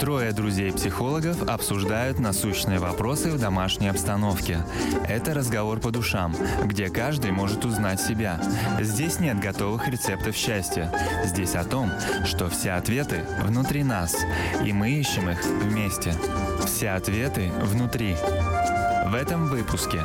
Трое 0.00 0.32
друзей-психологов 0.32 1.42
обсуждают 1.48 2.18
насущные 2.18 2.78
вопросы 2.78 3.30
в 3.30 3.40
домашней 3.40 3.88
обстановке. 3.88 4.58
Это 5.08 5.34
разговор 5.34 5.80
по 5.80 5.90
душам, 5.90 6.34
где 6.64 6.90
каждый 6.90 7.32
может 7.32 7.64
узнать 7.64 8.00
себя. 8.00 8.40
Здесь 8.80 9.20
нет 9.20 9.40
готовых 9.40 9.88
рецептов 9.88 10.36
счастья. 10.36 10.92
Здесь 11.24 11.54
о 11.54 11.64
том, 11.64 11.90
что 12.24 12.48
все 12.48 12.72
ответы 12.72 13.24
внутри 13.42 13.84
нас, 13.84 14.16
и 14.64 14.72
мы 14.72 14.90
ищем 14.90 15.30
их 15.30 15.44
вместе. 15.44 16.14
Все 16.66 16.90
ответы 16.90 17.50
внутри. 17.62 18.16
В 19.06 19.14
этом 19.14 19.46
выпуске 19.46 20.00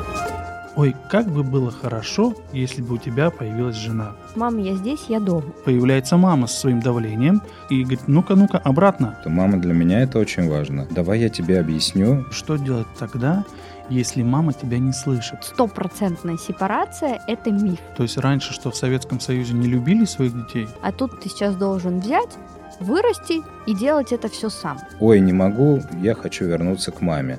Ой, 0.74 0.96
как 1.10 1.26
бы 1.26 1.42
было 1.42 1.70
хорошо, 1.70 2.34
если 2.52 2.80
бы 2.80 2.94
у 2.94 2.98
тебя 2.98 3.30
появилась 3.30 3.76
жена. 3.76 4.12
Мам, 4.36 4.56
я 4.58 4.74
здесь, 4.74 5.04
я 5.08 5.20
дома. 5.20 5.52
Появляется 5.66 6.16
мама 6.16 6.46
со 6.46 6.60
своим 6.60 6.80
давлением 6.80 7.42
и 7.68 7.82
говорит, 7.82 8.08
ну-ка, 8.08 8.34
ну-ка, 8.36 8.56
обратно. 8.58 9.18
То 9.22 9.28
мама 9.28 9.58
для 9.58 9.74
меня 9.74 10.00
это 10.00 10.18
очень 10.18 10.48
важно. 10.48 10.86
Давай 10.90 11.20
я 11.20 11.28
тебе 11.28 11.60
объясню. 11.60 12.24
Что 12.30 12.56
делать 12.56 12.86
тогда, 12.98 13.44
если 13.90 14.22
мама 14.22 14.54
тебя 14.54 14.78
не 14.78 14.92
слышит? 14.92 15.44
Стопроцентная 15.44 16.38
сепарация– 16.38 17.20
это 17.28 17.50
миф. 17.50 17.78
То 17.94 18.04
есть 18.04 18.16
раньше, 18.16 18.54
что 18.54 18.70
в 18.70 18.76
Советском 18.76 19.20
Союзе 19.20 19.52
не 19.52 19.66
любили 19.66 20.06
своих 20.06 20.34
детей? 20.34 20.68
А 20.80 20.90
тут 20.90 21.20
ты 21.20 21.28
сейчас 21.28 21.54
должен 21.54 22.00
взять, 22.00 22.30
вырасти 22.80 23.42
и 23.66 23.74
делать 23.74 24.12
это 24.12 24.30
все 24.30 24.48
сам. 24.48 24.78
Ой, 25.00 25.20
не 25.20 25.34
могу, 25.34 25.82
я 26.00 26.14
хочу 26.14 26.46
вернуться 26.46 26.92
к 26.92 27.02
маме. 27.02 27.38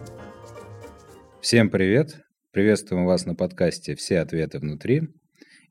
Всем 1.41 1.71
привет! 1.71 2.22
Приветствуем 2.53 3.07
вас 3.07 3.25
на 3.25 3.33
подкасте 3.33 3.95
«Все 3.95 4.19
ответы 4.19 4.59
внутри». 4.59 5.09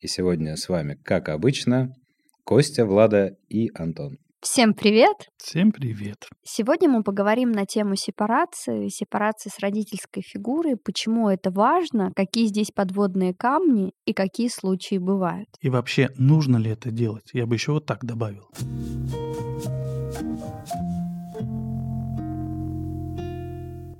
И 0.00 0.08
сегодня 0.08 0.56
с 0.56 0.68
вами, 0.68 0.98
как 1.04 1.28
обычно, 1.28 1.94
Костя, 2.42 2.84
Влада 2.84 3.36
и 3.48 3.70
Антон. 3.72 4.18
Всем 4.40 4.74
привет! 4.74 5.28
Всем 5.36 5.70
привет! 5.70 6.26
Сегодня 6.42 6.88
мы 6.88 7.04
поговорим 7.04 7.52
на 7.52 7.66
тему 7.66 7.94
сепарации, 7.94 8.88
сепарации 8.88 9.48
с 9.48 9.60
родительской 9.60 10.24
фигурой, 10.24 10.76
почему 10.76 11.28
это 11.28 11.52
важно, 11.52 12.10
какие 12.16 12.46
здесь 12.46 12.72
подводные 12.72 13.32
камни 13.32 13.92
и 14.04 14.12
какие 14.12 14.48
случаи 14.48 14.98
бывают. 14.98 15.50
И 15.60 15.70
вообще, 15.70 16.08
нужно 16.16 16.56
ли 16.56 16.72
это 16.72 16.90
делать? 16.90 17.30
Я 17.32 17.46
бы 17.46 17.54
еще 17.54 17.70
вот 17.70 17.86
так 17.86 18.04
добавил. 18.04 18.50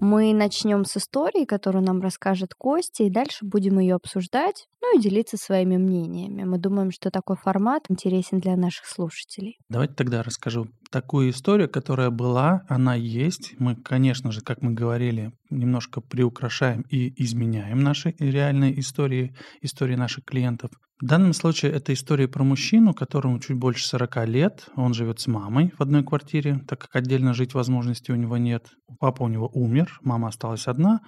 Мы 0.03 0.35
начнем 0.35 0.85
с 0.85 0.97
истории, 0.97 1.45
которую 1.45 1.85
нам 1.85 2.01
расскажет 2.01 2.55
Костя, 2.55 3.05
и 3.05 3.09
дальше 3.09 3.45
будем 3.45 3.79
ее 3.79 3.95
обсуждать, 3.95 4.67
ну 4.81 4.99
и 4.99 5.01
делиться 5.01 5.37
своими 5.37 5.77
мнениями. 5.77 6.43
Мы 6.43 6.59
думаем, 6.59 6.91
что 6.91 7.13
такой 7.13 7.37
формат 7.37 7.85
интересен 7.89 8.41
для 8.41 8.57
наших 8.57 8.87
слушателей. 8.87 9.61
Давайте 9.69 9.95
тогда 9.95 10.25
расскажу 10.25 10.67
такую 10.93 11.31
историю, 11.31 11.69
которая 11.69 12.11
была, 12.11 12.63
она 12.69 12.95
есть. 12.95 13.55
Мы, 13.59 13.75
конечно 13.75 14.31
же, 14.31 14.43
как 14.43 14.63
мы 14.63 14.73
говорили, 14.73 15.33
немножко 15.51 16.01
приукрашаем 16.01 16.83
и 16.83 17.13
изменяем 17.25 17.83
наши 17.83 18.15
реальные 18.21 18.79
истории, 18.79 19.35
истории 19.63 19.97
наших 19.97 20.25
клиентов. 20.25 20.71
В 21.01 21.07
данном 21.07 21.33
случае 21.33 21.73
это 21.73 21.93
история 21.93 22.29
про 22.29 22.45
мужчину, 22.45 22.95
которому 22.95 23.41
чуть 23.41 23.57
больше 23.57 23.85
40 23.89 24.29
лет. 24.29 24.69
Он 24.77 24.95
живет 24.95 25.19
с 25.19 25.27
мамой 25.27 25.73
в 25.77 25.83
одной 25.83 26.05
квартире, 26.05 26.61
так 26.69 26.83
как 26.83 26.95
отдельно 26.95 27.35
жить 27.35 27.55
возможности 27.55 28.13
у 28.13 28.17
него 28.17 28.37
нет. 28.37 28.67
Папа 29.01 29.25
у 29.25 29.29
него 29.29 29.51
умер, 29.53 29.99
мама 30.03 30.29
осталась 30.29 30.69
одна. 30.69 31.01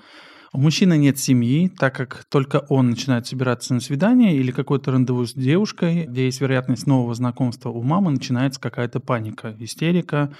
У 0.54 0.58
мужчины 0.58 0.96
нет 0.96 1.18
семьи, 1.18 1.68
так 1.68 1.96
как 1.96 2.26
только 2.30 2.64
он 2.68 2.90
начинает 2.90 3.26
собираться 3.26 3.74
на 3.74 3.80
свидание 3.80 4.36
или 4.36 4.52
какой-то 4.52 4.92
рандеву 4.92 5.26
с 5.26 5.34
девушкой, 5.34 6.06
где 6.06 6.26
есть 6.26 6.40
вероятность 6.40 6.86
нового 6.86 7.12
знакомства, 7.12 7.70
у 7.70 7.82
мамы 7.82 8.12
начинается 8.12 8.60
какая-то 8.60 9.00
паника, 9.00 9.56
истерика, 9.58 10.32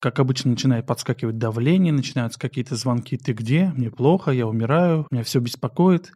как 0.00 0.18
обычно, 0.18 0.50
начинает 0.50 0.86
подскакивать 0.86 1.38
давление, 1.38 1.92
начинаются 1.92 2.40
какие-то 2.40 2.74
звонки 2.74 3.16
«ты 3.16 3.32
где?», 3.32 3.72
«мне 3.76 3.92
плохо», 3.92 4.32
«я 4.32 4.48
умираю», 4.48 5.06
«меня 5.12 5.22
все 5.22 5.38
беспокоит». 5.38 6.14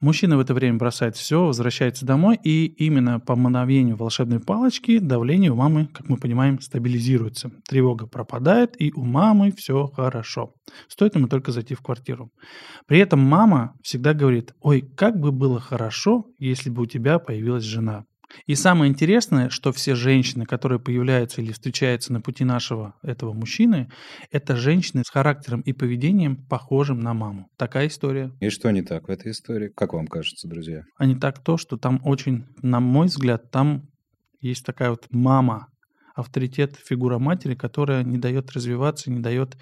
Мужчина 0.00 0.36
в 0.36 0.40
это 0.40 0.54
время 0.54 0.78
бросает 0.78 1.16
все, 1.16 1.44
возвращается 1.44 2.04
домой, 2.04 2.38
и 2.42 2.66
именно 2.66 3.18
по 3.18 3.34
мановению 3.34 3.96
волшебной 3.96 4.40
палочки 4.40 4.98
давление 4.98 5.52
у 5.52 5.56
мамы, 5.56 5.86
как 5.86 6.08
мы 6.08 6.16
понимаем, 6.16 6.60
стабилизируется. 6.60 7.50
Тревога 7.68 8.06
пропадает, 8.06 8.80
и 8.80 8.92
у 8.94 9.04
мамы 9.04 9.52
все 9.52 9.86
хорошо. 9.86 10.54
Стоит 10.88 11.14
ему 11.14 11.28
только 11.28 11.52
зайти 11.52 11.74
в 11.74 11.80
квартиру. 11.80 12.30
При 12.86 12.98
этом 12.98 13.20
мама 13.20 13.74
всегда 13.82 14.12
говорит, 14.14 14.54
ой, 14.60 14.82
как 14.96 15.18
бы 15.18 15.32
было 15.32 15.60
хорошо, 15.60 16.26
если 16.38 16.70
бы 16.70 16.82
у 16.82 16.86
тебя 16.86 17.18
появилась 17.18 17.64
жена. 17.64 18.04
И 18.46 18.54
самое 18.54 18.90
интересное, 18.90 19.48
что 19.50 19.72
все 19.72 19.94
женщины, 19.94 20.44
которые 20.44 20.78
появляются 20.78 21.40
или 21.40 21.52
встречаются 21.52 22.12
на 22.12 22.20
пути 22.20 22.44
нашего 22.44 22.94
этого 23.02 23.32
мужчины, 23.32 23.88
это 24.30 24.56
женщины 24.56 25.02
с 25.04 25.10
характером 25.10 25.60
и 25.60 25.72
поведением, 25.72 26.36
похожим 26.48 27.00
на 27.00 27.14
маму. 27.14 27.48
Такая 27.56 27.88
история. 27.88 28.32
И 28.40 28.50
что 28.50 28.70
не 28.70 28.82
так 28.82 29.08
в 29.08 29.10
этой 29.10 29.32
истории? 29.32 29.70
Как 29.74 29.92
вам 29.92 30.06
кажется, 30.06 30.48
друзья? 30.48 30.82
А 30.96 31.06
не 31.06 31.16
так 31.16 31.42
то, 31.42 31.56
что 31.56 31.76
там 31.76 32.00
очень, 32.04 32.46
на 32.62 32.80
мой 32.80 33.06
взгляд, 33.06 33.50
там 33.50 33.88
есть 34.40 34.64
такая 34.64 34.90
вот 34.90 35.06
мама, 35.10 35.68
авторитет, 36.14 36.76
фигура 36.76 37.18
матери, 37.18 37.54
которая 37.54 38.02
не 38.02 38.18
дает 38.18 38.50
развиваться, 38.52 39.10
не 39.10 39.20
дает 39.20 39.56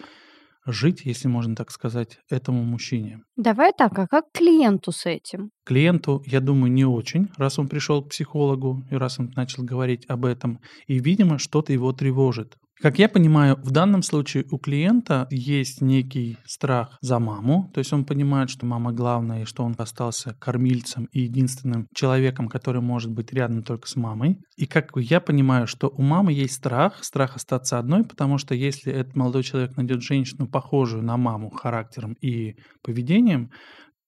жить, 0.67 1.03
если 1.05 1.29
можно 1.29 1.55
так 1.55 1.71
сказать, 1.71 2.19
этому 2.31 2.63
мужчине. 2.65 3.21
Давай 3.37 3.73
так, 3.77 3.99
а 3.99 4.07
как 4.07 4.25
клиенту 4.33 4.93
с 4.93 5.07
этим? 5.07 5.51
Клиенту, 5.65 6.23
я 6.27 6.41
думаю, 6.41 6.73
не 6.73 6.85
очень, 6.85 7.29
раз 7.37 7.59
он 7.59 7.69
пришел 7.69 8.03
к 8.03 8.11
психологу 8.11 8.83
и 8.91 8.97
раз 8.97 9.19
он 9.19 9.31
начал 9.37 9.65
говорить 9.65 10.05
об 10.09 10.25
этом. 10.25 10.61
И, 10.87 10.99
видимо, 10.99 11.39
что-то 11.39 11.73
его 11.73 11.93
тревожит. 11.93 12.57
Как 12.81 12.99
я 12.99 13.09
понимаю, 13.09 13.57
в 13.63 13.71
данном 13.71 14.03
случае 14.03 14.45
у 14.51 14.59
клиента 14.59 15.29
есть 15.31 15.81
некий 15.81 16.39
страх 16.45 16.99
за 17.01 17.19
маму, 17.19 17.71
то 17.73 17.79
есть 17.79 17.93
он 17.93 18.05
понимает, 18.05 18.51
что 18.51 18.67
мама 18.67 18.93
главная, 18.93 19.43
и 19.43 19.45
что 19.45 19.63
он 19.63 19.75
остался 19.79 20.35
кормильцем 20.41 21.09
и 21.13 21.21
единственным 21.21 21.87
человеком, 21.95 22.49
который 22.49 22.83
может 22.83 23.13
быть 23.13 23.33
рядом 23.33 23.63
только 23.63 23.89
с 23.89 23.95
мамой. 23.95 24.41
И 24.57 24.67
как 24.67 24.91
я 24.97 25.21
понимаю, 25.21 25.67
что 25.67 25.89
у 25.89 26.03
мамы 26.03 26.33
есть 26.33 26.55
страх, 26.55 27.05
страх 27.05 27.37
остаться 27.37 27.79
одной, 27.79 28.05
потому 28.05 28.39
что 28.39 28.55
если 28.55 28.93
этот 28.93 29.15
молодой 29.15 29.45
человек 29.45 29.77
найдет 29.77 30.03
женщину, 30.03 30.49
похожую 30.49 31.05
на 31.05 31.17
маму 31.17 31.51
характером 31.51 32.15
и 32.21 32.57
поведением, 32.83 33.51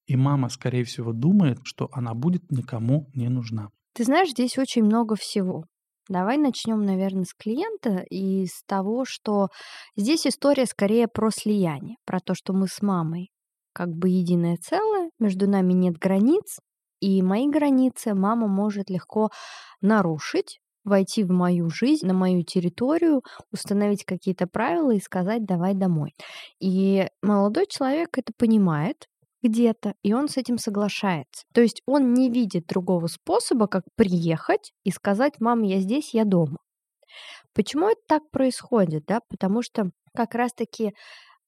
и 0.07 0.15
мама, 0.15 0.49
скорее 0.49 0.83
всего, 0.83 1.13
думает, 1.13 1.59
что 1.63 1.89
она 1.91 2.13
будет 2.13 2.51
никому 2.51 3.09
не 3.13 3.29
нужна. 3.29 3.69
Ты 3.93 4.03
знаешь, 4.03 4.29
здесь 4.29 4.57
очень 4.57 4.83
много 4.83 5.15
всего. 5.15 5.65
Давай 6.09 6.37
начнем, 6.37 6.85
наверное, 6.85 7.25
с 7.25 7.33
клиента 7.33 8.05
и 8.09 8.45
с 8.45 8.63
того, 8.65 9.05
что 9.05 9.49
здесь 9.95 10.25
история 10.25 10.65
скорее 10.65 11.07
про 11.07 11.31
слияние, 11.31 11.97
про 12.05 12.19
то, 12.19 12.33
что 12.33 12.53
мы 12.53 12.67
с 12.67 12.81
мамой 12.81 13.29
как 13.73 13.89
бы 13.89 14.09
единое 14.09 14.57
целое, 14.57 15.11
между 15.19 15.47
нами 15.47 15.73
нет 15.73 15.97
границ, 15.97 16.59
и 16.99 17.21
мои 17.21 17.47
границы 17.47 18.15
мама 18.15 18.47
может 18.47 18.89
легко 18.89 19.29
нарушить, 19.81 20.59
войти 20.83 21.23
в 21.23 21.29
мою 21.29 21.69
жизнь, 21.69 22.07
на 22.07 22.13
мою 22.13 22.43
территорию, 22.43 23.21
установить 23.51 24.03
какие-то 24.03 24.47
правила 24.47 24.91
и 24.91 24.99
сказать 24.99 25.45
«давай 25.45 25.75
домой». 25.75 26.15
И 26.59 27.07
молодой 27.21 27.67
человек 27.67 28.17
это 28.17 28.31
понимает, 28.35 29.05
где-то, 29.47 29.93
и 30.03 30.13
он 30.13 30.29
с 30.29 30.37
этим 30.37 30.57
соглашается. 30.57 31.45
То 31.53 31.61
есть 31.61 31.81
он 31.85 32.13
не 32.13 32.29
видит 32.29 32.67
другого 32.67 33.07
способа, 33.07 33.67
как 33.67 33.83
приехать 33.95 34.71
и 34.83 34.91
сказать, 34.91 35.39
мам, 35.39 35.63
я 35.63 35.79
здесь, 35.79 36.13
я 36.13 36.25
дома. 36.25 36.57
Почему 37.53 37.89
это 37.89 38.01
так 38.07 38.29
происходит? 38.31 39.05
Да? 39.07 39.21
Потому 39.29 39.61
что 39.61 39.89
как 40.15 40.35
раз-таки 40.35 40.93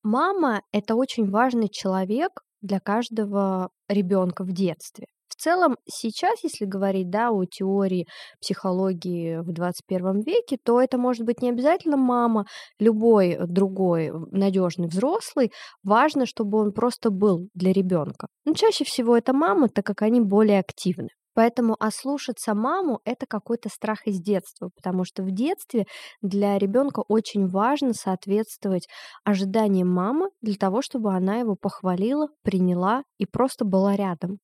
мама— 0.04 0.62
это 0.72 0.96
очень 0.96 1.30
важный 1.30 1.70
человек 1.70 2.42
для 2.62 2.80
каждого 2.80 3.70
ребенка 3.88 4.44
в 4.44 4.52
детстве. 4.52 5.08
Целом, 5.40 5.78
сейчас, 5.86 6.44
если 6.44 6.66
говорить 6.66 7.10
да, 7.10 7.32
о 7.32 7.46
теории 7.46 8.08
психологии 8.42 9.38
в 9.38 9.54
21 9.54 10.20
веке, 10.20 10.58
то 10.62 10.82
это 10.82 10.98
может 10.98 11.26
быть 11.26 11.42
не 11.42 11.50
обязательно 11.50 11.96
мама, 11.96 12.46
любой 12.78 13.38
другой 13.48 14.12
надежный 14.32 14.90
взрослый. 14.90 15.54
Важно, 15.82 16.26
чтобы 16.26 16.60
он 16.60 16.74
просто 16.74 17.10
был 17.10 17.48
для 17.54 17.72
ребенка. 17.72 18.28
Но 18.44 18.54
чаще 18.54 18.84
всего 18.84 19.16
это 19.16 19.32
мама, 19.32 19.70
так 19.70 19.86
как 19.86 20.02
они 20.02 20.20
более 20.20 20.60
активны. 20.60 21.08
Поэтому 21.36 21.78
ослушаться 21.80 22.54
маму– 22.54 23.00
это 23.06 23.26
какой-то 23.26 23.70
страх 23.70 24.08
из 24.08 24.20
детства, 24.20 24.72
потому 24.76 25.06
что 25.06 25.24
в 25.24 25.32
детстве 25.32 25.86
для 26.22 26.58
ребенка 26.58 27.02
очень 27.08 27.48
важно 27.48 27.94
соответствовать 27.94 28.90
ожиданиям 29.24 29.88
мамы 29.88 30.32
для 30.42 30.56
того, 30.56 30.82
чтобы 30.82 31.14
она 31.14 31.38
его 31.38 31.56
похвалила, 31.56 32.28
приняла 32.44 33.04
и 33.20 33.26
просто 33.26 33.64
была 33.64 33.96
рядом. 33.96 34.40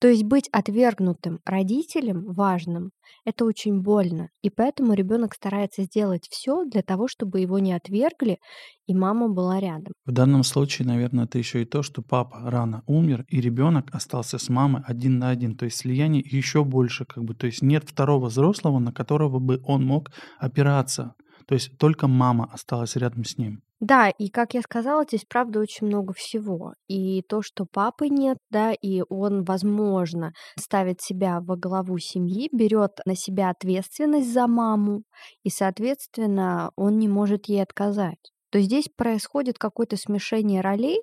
То 0.00 0.08
есть 0.08 0.24
быть 0.24 0.48
отвергнутым 0.50 1.40
родителем 1.44 2.24
важным– 2.32 2.92
это 3.26 3.44
очень 3.44 3.82
больно. 3.82 4.30
И 4.40 4.48
поэтому 4.48 4.94
ребенок 4.94 5.34
старается 5.34 5.82
сделать 5.82 6.26
все 6.30 6.64
для 6.64 6.82
того, 6.82 7.06
чтобы 7.06 7.40
его 7.40 7.58
не 7.58 7.74
отвергли, 7.74 8.38
и 8.86 8.94
мама 8.94 9.28
была 9.28 9.60
рядом. 9.60 9.92
В 10.06 10.12
данном 10.12 10.42
случае, 10.42 10.88
наверное, 10.88 11.26
это 11.26 11.36
еще 11.36 11.60
и 11.60 11.66
то, 11.66 11.82
что 11.82 12.00
папа 12.00 12.40
рано 12.50 12.82
умер, 12.86 13.26
и 13.28 13.42
ребенок 13.42 13.94
остался 13.94 14.38
с 14.38 14.48
мамой 14.48 14.82
один 14.86 15.18
на 15.18 15.28
один. 15.28 15.54
То 15.54 15.66
есть 15.66 15.76
слияние 15.76 16.22
еще 16.24 16.64
больше, 16.64 17.04
как 17.04 17.22
бы, 17.24 17.34
то 17.34 17.46
есть 17.46 17.60
нет 17.60 17.84
второго 17.86 18.26
взрослого, 18.28 18.78
на 18.78 18.92
которого 18.92 19.38
бы 19.38 19.60
он 19.64 19.84
мог 19.84 20.10
опираться. 20.38 21.14
То 21.46 21.54
есть 21.54 21.76
только 21.76 22.08
мама 22.08 22.48
осталась 22.50 22.96
рядом 22.96 23.24
с 23.24 23.36
ним. 23.36 23.62
Да, 23.80 24.10
и 24.10 24.28
как 24.28 24.52
я 24.52 24.60
сказала, 24.60 25.04
здесь 25.04 25.24
правда 25.26 25.58
очень 25.60 25.86
много 25.86 26.12
всего. 26.12 26.74
И 26.86 27.22
то, 27.22 27.40
что 27.40 27.64
папы 27.64 28.08
нет, 28.08 28.36
да, 28.50 28.72
и 28.72 29.02
он, 29.08 29.42
возможно, 29.44 30.32
ставит 30.58 31.00
себя 31.00 31.40
во 31.40 31.56
главу 31.56 31.98
семьи, 31.98 32.50
берет 32.52 33.00
на 33.06 33.16
себя 33.16 33.48
ответственность 33.48 34.32
за 34.32 34.46
маму, 34.46 35.04
и, 35.44 35.48
соответственно, 35.48 36.72
он 36.76 36.98
не 36.98 37.08
может 37.08 37.46
ей 37.46 37.62
отказать. 37.62 38.18
То 38.50 38.60
здесь 38.60 38.88
происходит 38.94 39.58
какое-то 39.58 39.96
смешение 39.96 40.60
ролей, 40.60 41.00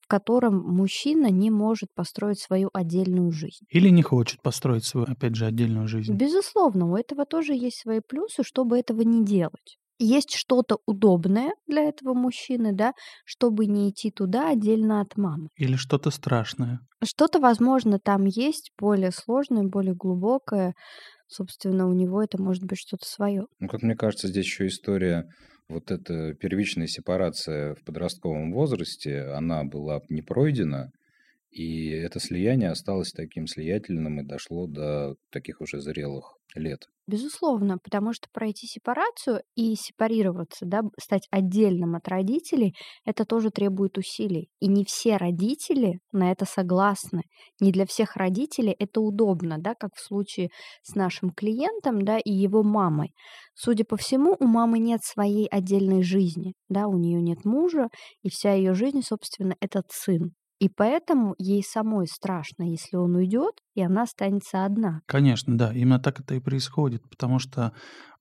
в 0.00 0.08
котором 0.08 0.58
мужчина 0.58 1.30
не 1.30 1.50
может 1.50 1.90
построить 1.94 2.38
свою 2.38 2.70
отдельную 2.72 3.32
жизнь. 3.32 3.66
Или 3.70 3.88
не 3.90 4.02
хочет 4.02 4.40
построить 4.40 4.84
свою, 4.84 5.06
опять 5.06 5.34
же, 5.34 5.46
отдельную 5.46 5.88
жизнь. 5.88 6.14
Безусловно, 6.14 6.90
у 6.90 6.96
этого 6.96 7.26
тоже 7.26 7.54
есть 7.54 7.80
свои 7.80 8.00
плюсы, 8.00 8.42
чтобы 8.42 8.78
этого 8.78 9.02
не 9.02 9.24
делать. 9.24 9.78
Есть 9.98 10.34
что-то 10.34 10.78
удобное 10.86 11.52
для 11.66 11.84
этого 11.84 12.14
мужчины, 12.14 12.72
да, 12.72 12.92
чтобы 13.24 13.66
не 13.66 13.90
идти 13.90 14.10
туда 14.10 14.50
отдельно 14.50 15.00
от 15.00 15.16
мамы. 15.16 15.48
Или 15.56 15.76
что-то 15.76 16.10
страшное. 16.10 16.80
Что-то, 17.02 17.40
возможно, 17.40 17.98
там 17.98 18.24
есть 18.24 18.72
более 18.78 19.10
сложное, 19.10 19.64
более 19.64 19.94
глубокое. 19.94 20.74
Собственно, 21.28 21.88
у 21.88 21.92
него 21.92 22.22
это 22.22 22.40
может 22.40 22.64
быть 22.64 22.78
что-то 22.78 23.06
свое. 23.06 23.46
Ну, 23.58 23.68
как 23.68 23.82
мне 23.82 23.96
кажется, 23.96 24.28
здесь 24.28 24.44
еще 24.44 24.66
история 24.66 25.24
вот 25.68 25.90
эта 25.90 26.34
первичная 26.34 26.86
сепарация 26.86 27.74
в 27.74 27.84
подростковом 27.84 28.52
возрасте, 28.52 29.22
она 29.22 29.64
была 29.64 30.00
не 30.08 30.22
пройдена, 30.22 30.90
и 31.56 31.88
это 31.88 32.20
слияние 32.20 32.70
осталось 32.70 33.12
таким 33.12 33.46
слиятельным 33.46 34.20
и 34.20 34.24
дошло 34.24 34.66
до 34.66 35.16
таких 35.30 35.62
уже 35.62 35.80
зрелых 35.80 36.36
лет. 36.54 36.86
Безусловно, 37.06 37.78
потому 37.82 38.12
что 38.12 38.28
пройти 38.30 38.66
сепарацию 38.66 39.42
и 39.54 39.74
сепарироваться, 39.74 40.66
да, 40.66 40.82
стать 41.00 41.26
отдельным 41.30 41.94
от 41.94 42.08
родителей, 42.08 42.74
это 43.06 43.24
тоже 43.24 43.50
требует 43.50 43.96
усилий. 43.96 44.50
И 44.60 44.66
не 44.66 44.84
все 44.84 45.16
родители 45.16 46.00
на 46.12 46.30
это 46.30 46.44
согласны. 46.44 47.22
Не 47.58 47.72
для 47.72 47.86
всех 47.86 48.16
родителей 48.16 48.74
это 48.78 49.00
удобно, 49.00 49.56
да, 49.58 49.74
как 49.74 49.94
в 49.94 50.04
случае 50.04 50.50
с 50.82 50.94
нашим 50.94 51.30
клиентом, 51.30 52.02
да, 52.02 52.18
и 52.18 52.32
его 52.32 52.62
мамой. 52.62 53.14
Судя 53.54 53.84
по 53.86 53.96
всему, 53.96 54.36
у 54.38 54.44
мамы 54.44 54.78
нет 54.78 55.02
своей 55.02 55.46
отдельной 55.46 56.02
жизни, 56.02 56.52
да, 56.68 56.86
у 56.86 56.98
нее 56.98 57.22
нет 57.22 57.46
мужа, 57.46 57.88
и 58.22 58.28
вся 58.28 58.52
ее 58.52 58.74
жизнь, 58.74 59.00
собственно, 59.00 59.56
этот 59.60 59.86
сын. 59.90 60.34
И 60.58 60.68
поэтому 60.68 61.34
ей 61.38 61.62
самой 61.62 62.06
страшно, 62.06 62.62
если 62.64 62.96
он 62.96 63.14
уйдет, 63.14 63.60
и 63.74 63.82
она 63.82 64.02
останется 64.02 64.64
одна. 64.64 65.00
Конечно, 65.06 65.56
да, 65.56 65.72
именно 65.72 65.98
так 65.98 66.20
это 66.20 66.34
и 66.34 66.40
происходит, 66.40 67.02
потому 67.10 67.38
что 67.38 67.72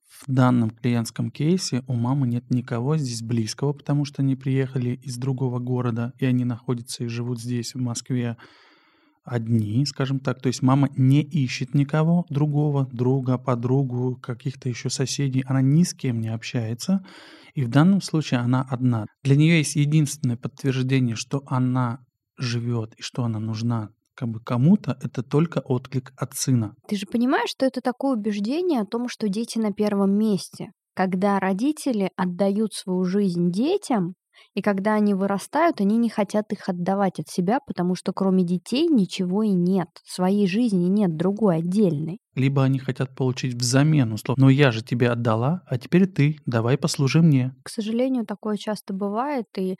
в 0.08 0.32
данном 0.32 0.70
клиентском 0.70 1.32
кейсе 1.32 1.84
у 1.88 1.94
мамы 1.94 2.28
нет 2.28 2.50
никого 2.50 2.98
здесь 2.98 3.22
близкого, 3.22 3.74
потому 3.74 4.06
что 4.06 4.22
они 4.22 4.36
приехали 4.36 4.92
из 5.04 5.18
другого 5.18 5.60
города, 5.60 6.14
и 6.18 6.26
они 6.26 6.46
находятся 6.46 7.04
и 7.04 7.08
живут 7.08 7.40
здесь, 7.40 7.74
в 7.74 7.80
Москве, 7.80 8.38
одни, 9.26 9.86
скажем 9.86 10.20
так. 10.20 10.42
То 10.42 10.48
есть 10.48 10.62
мама 10.62 10.90
не 10.96 11.22
ищет 11.22 11.74
никого 11.74 12.26
другого, 12.30 12.88
друга, 12.92 13.38
подругу, 13.38 14.18
каких-то 14.18 14.70
еще 14.70 14.90
соседей. 14.90 15.44
Она 15.48 15.62
ни 15.62 15.84
с 15.84 15.94
кем 15.94 16.22
не 16.22 16.30
общается. 16.30 17.04
И 17.56 17.64
в 17.64 17.70
данном 17.70 18.02
случае 18.02 18.42
она 18.42 18.62
одна. 18.70 19.06
Для 19.24 19.36
нее 19.36 19.58
есть 19.58 19.76
единственное 19.76 20.38
подтверждение, 20.38 21.16
что 21.16 21.42
она 21.48 22.00
живет 22.38 22.94
и 22.96 23.02
что 23.02 23.24
она 23.24 23.40
нужна 23.40 23.90
как 24.16 24.30
бы 24.30 24.40
кому-то, 24.40 24.98
это 25.04 25.24
только 25.24 25.60
отклик 25.60 26.14
от 26.18 26.34
сына. 26.36 26.76
Ты 26.88 26.96
же 26.96 27.06
понимаешь, 27.06 27.50
что 27.50 27.66
это 27.66 27.82
такое 27.82 28.16
убеждение 28.16 28.82
о 28.82 28.86
том, 28.86 29.10
что 29.10 29.28
дети 29.28 29.60
на 29.60 29.74
первом 29.74 30.18
месте. 30.18 30.72
Когда 30.96 31.40
родители 31.40 32.10
отдают 32.16 32.74
свою 32.74 33.04
жизнь 33.04 33.52
детям, 33.52 34.16
и 34.54 34.62
когда 34.62 34.94
они 34.94 35.14
вырастают, 35.14 35.82
они 35.82 35.98
не 35.98 36.10
хотят 36.10 36.52
их 36.52 36.70
отдавать 36.70 37.20
от 37.20 37.28
себя, 37.28 37.60
потому 37.66 37.96
что 37.96 38.14
кроме 38.14 38.44
детей 38.44 38.88
ничего 38.88 39.44
и 39.44 39.52
нет. 39.52 39.90
Своей 40.06 40.48
жизни 40.48 40.86
нет, 40.86 41.16
другой, 41.16 41.58
отдельной. 41.58 42.20
Либо 42.36 42.64
они 42.64 42.80
хотят 42.80 43.16
получить 43.16 43.54
взамен 43.54 44.12
условно. 44.14 44.46
Но 44.46 44.50
я 44.50 44.72
же 44.72 44.84
тебе 44.84 45.10
отдала, 45.10 45.64
а 45.68 45.78
теперь 45.78 46.06
ты, 46.06 46.38
давай 46.46 46.78
послужи 46.78 47.22
мне. 47.22 47.56
К 47.64 47.70
сожалению, 47.70 48.26
такое 48.26 48.58
часто 48.58 48.94
бывает. 48.94 49.46
И 49.58 49.78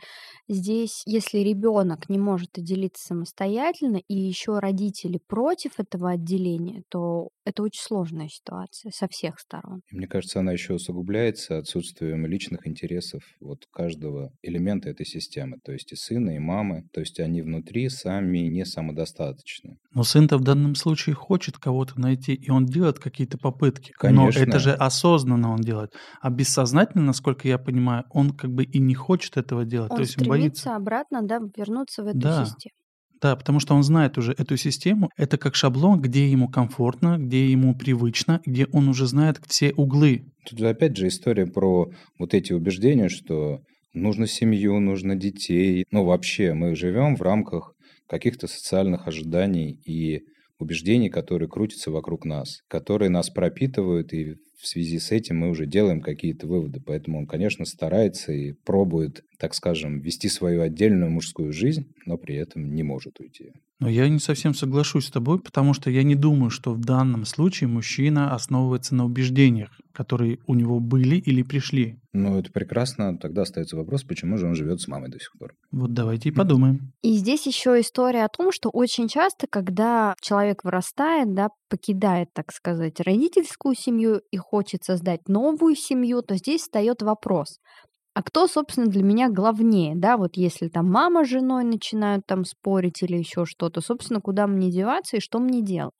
здесь, 0.48 1.04
если 1.06 1.40
ребенок 1.40 2.10
не 2.10 2.18
может 2.18 2.58
отделиться 2.58 3.06
самостоятельно, 3.08 4.02
и 4.08 4.16
еще 4.16 4.60
родители 4.60 5.20
против 5.28 5.80
этого 5.80 6.12
отделения, 6.12 6.84
то 6.90 7.30
это 7.46 7.64
очень 7.64 7.82
сложная 7.82 8.30
ситуация 8.30 8.92
со 8.92 9.08
всех 9.10 9.40
сторон. 9.40 9.82
Мне 9.92 10.08
кажется, 10.08 10.40
она 10.40 10.52
еще 10.52 10.74
усугубляется 10.74 11.58
отсутствием 11.58 12.26
личных 12.26 12.68
интересов 12.68 13.24
вот 13.40 13.66
каждого 13.72 14.32
элемента 14.42 14.90
этой 14.90 15.06
системы, 15.06 15.58
то 15.64 15.72
есть 15.72 15.92
и 15.92 15.96
сына, 15.96 16.36
и 16.36 16.40
мамы. 16.40 16.88
То 16.94 17.02
есть 17.02 17.20
они 17.20 17.42
внутри 17.42 17.90
сами 17.90 18.40
не 18.50 18.66
самодостаточны. 18.66 19.78
Но 19.94 20.04
сын-то 20.04 20.38
в 20.38 20.42
данном 20.44 20.76
случае 20.76 21.16
хочет 21.16 21.58
кого-то 21.58 22.00
найти 22.00 22.40
и 22.46 22.52
он 22.52 22.66
делает 22.66 23.00
какие-то 23.00 23.38
попытки. 23.38 23.92
Конечно. 23.98 24.24
Но 24.24 24.30
это 24.30 24.60
же 24.60 24.74
осознанно 24.74 25.52
он 25.52 25.62
делает. 25.62 25.92
А 26.22 26.30
бессознательно, 26.30 27.04
насколько 27.04 27.48
я 27.48 27.58
понимаю, 27.58 28.04
он 28.12 28.32
как 28.32 28.52
бы 28.52 28.64
и 28.64 28.80
не 28.80 28.96
хочет 28.96 29.38
этого 29.38 29.66
делать. 29.66 29.92
Он 29.92 29.98
То 29.98 30.02
есть 30.02 30.14
стремится 30.14 30.34
он 30.34 30.40
боится. 30.42 30.76
обратно, 30.76 31.22
да, 31.24 31.40
вернуться 31.58 32.04
в 32.04 32.08
эту 32.08 32.20
Да. 32.20 32.46
систему. 32.46 32.72
Да, 33.22 33.36
потому 33.36 33.60
что 33.60 33.74
он 33.76 33.82
знает 33.84 34.18
уже 34.18 34.34
эту 34.38 34.58
систему. 34.58 35.10
Это 35.18 35.38
как 35.38 35.56
шаблон, 35.56 36.02
где 36.02 36.30
ему 36.30 36.50
комфортно, 36.50 37.18
где 37.18 37.50
ему 37.50 37.74
привычно, 37.76 38.42
где 38.46 38.68
он 38.72 38.90
уже 38.90 39.08
знает 39.08 39.40
все 39.48 39.72
углы. 39.72 40.26
Тут 40.48 40.60
же 40.60 40.68
опять 40.70 40.98
же 40.98 41.08
история 41.08 41.48
про 41.48 41.88
вот 42.20 42.34
эти 42.34 42.52
убеждения, 42.54 43.08
что 43.10 43.60
нужно 43.94 44.28
семью, 44.28 44.80
нужно 44.80 45.16
детей. 45.16 45.86
Ну, 45.92 46.04
вообще, 46.04 46.54
мы 46.54 46.76
живем 46.76 47.16
в 47.16 47.22
рамках 47.22 47.74
каких-то 48.08 48.48
социальных 48.48 49.08
ожиданий 49.08 49.80
и 49.86 50.22
убеждений, 50.60 51.10
которые 51.10 51.50
крутятся 51.50 51.92
вокруг 51.92 52.26
нас, 52.26 52.62
которые 52.68 53.10
нас 53.10 53.30
пропитывают, 53.30 54.14
и 54.14 54.36
в 54.58 54.68
связи 54.68 55.00
с 55.00 55.12
этим 55.12 55.38
мы 55.38 55.50
уже 55.50 55.66
делаем 55.66 56.02
какие-то 56.02 56.48
выводы. 56.48 56.82
Поэтому 56.86 57.20
он, 57.20 57.28
конечно, 57.28 57.66
старается 57.66 58.32
и 58.32 58.54
пробует, 58.54 59.24
так 59.38 59.54
скажем, 59.54 60.00
вести 60.00 60.30
свою 60.30 60.62
отдельную 60.62 61.12
мужскую 61.12 61.52
жизнь, 61.52 61.94
но 62.06 62.18
при 62.18 62.36
этом 62.36 62.74
не 62.74 62.84
может 62.84 63.20
уйти. 63.20 63.52
Но 63.80 63.90
я 63.90 64.08
не 64.08 64.20
совсем 64.20 64.54
соглашусь 64.54 65.08
с 65.08 65.12
тобой, 65.12 65.40
потому 65.40 65.74
что 65.74 65.90
я 65.90 66.04
не 66.04 66.16
думаю, 66.16 66.50
что 66.50 66.74
в 66.74 66.80
данном 66.80 67.26
случае 67.26 67.68
мужчина 67.68 68.34
основывается 68.34 68.96
на 68.96 69.06
убеждениях, 69.06 69.70
которые 69.92 70.40
у 70.48 70.54
него 70.54 70.80
были 70.80 71.18
или 71.18 71.44
пришли. 71.44 72.00
Ну, 72.14 72.40
это 72.40 72.52
прекрасно. 72.52 73.18
Тогда 73.18 73.42
остается 73.42 73.76
вопрос, 73.76 74.04
почему 74.04 74.38
же 74.38 74.48
он 74.48 74.56
живет 74.56 74.80
с 74.80 74.88
мамой 74.88 75.10
до 75.10 75.20
сих 75.20 75.34
пор. 75.38 75.54
Вот 75.72 75.94
давайте 75.94 76.30
и 76.30 76.32
подумаем. 76.32 76.94
И 77.02 77.18
здесь 77.18 77.46
еще 77.46 77.80
история 77.82 78.24
о 78.24 78.30
том, 78.30 78.54
что 78.54 78.70
очень 78.70 79.10
часто, 79.10 79.48
когда 79.48 80.16
человек 80.22 80.64
вырастает, 80.64 81.34
да, 81.34 81.50
покидает, 81.70 82.30
так 82.34 82.54
сказать, 82.54 83.02
родительскую 83.02 83.76
семью 83.76 84.22
и 84.32 84.38
хочет 84.38 84.86
создать 84.86 85.28
новую 85.28 85.76
семью, 85.76 86.22
то 86.22 86.38
здесь 86.38 86.62
встает 86.62 87.02
вопрос, 87.02 87.60
а 88.16 88.24
кто, 88.24 88.48
собственно, 88.48 88.88
для 88.88 89.04
меня 89.04 89.30
главнее, 89.30 89.96
да, 89.96 90.18
вот 90.18 90.38
если 90.38 90.70
там 90.70 90.92
мама 90.92 91.26
с 91.26 91.30
женой 91.30 91.64
начинают 91.66 92.26
там 92.26 92.46
спорить 92.46 93.04
или 93.04 93.18
еще 93.18 93.46
что-то, 93.46 93.82
собственно, 93.82 94.22
куда 94.22 94.48
мне 94.48 94.72
деваться 94.72 95.18
и 95.18 95.22
что 95.22 95.40
мне 95.40 95.62
делать. 95.62 95.94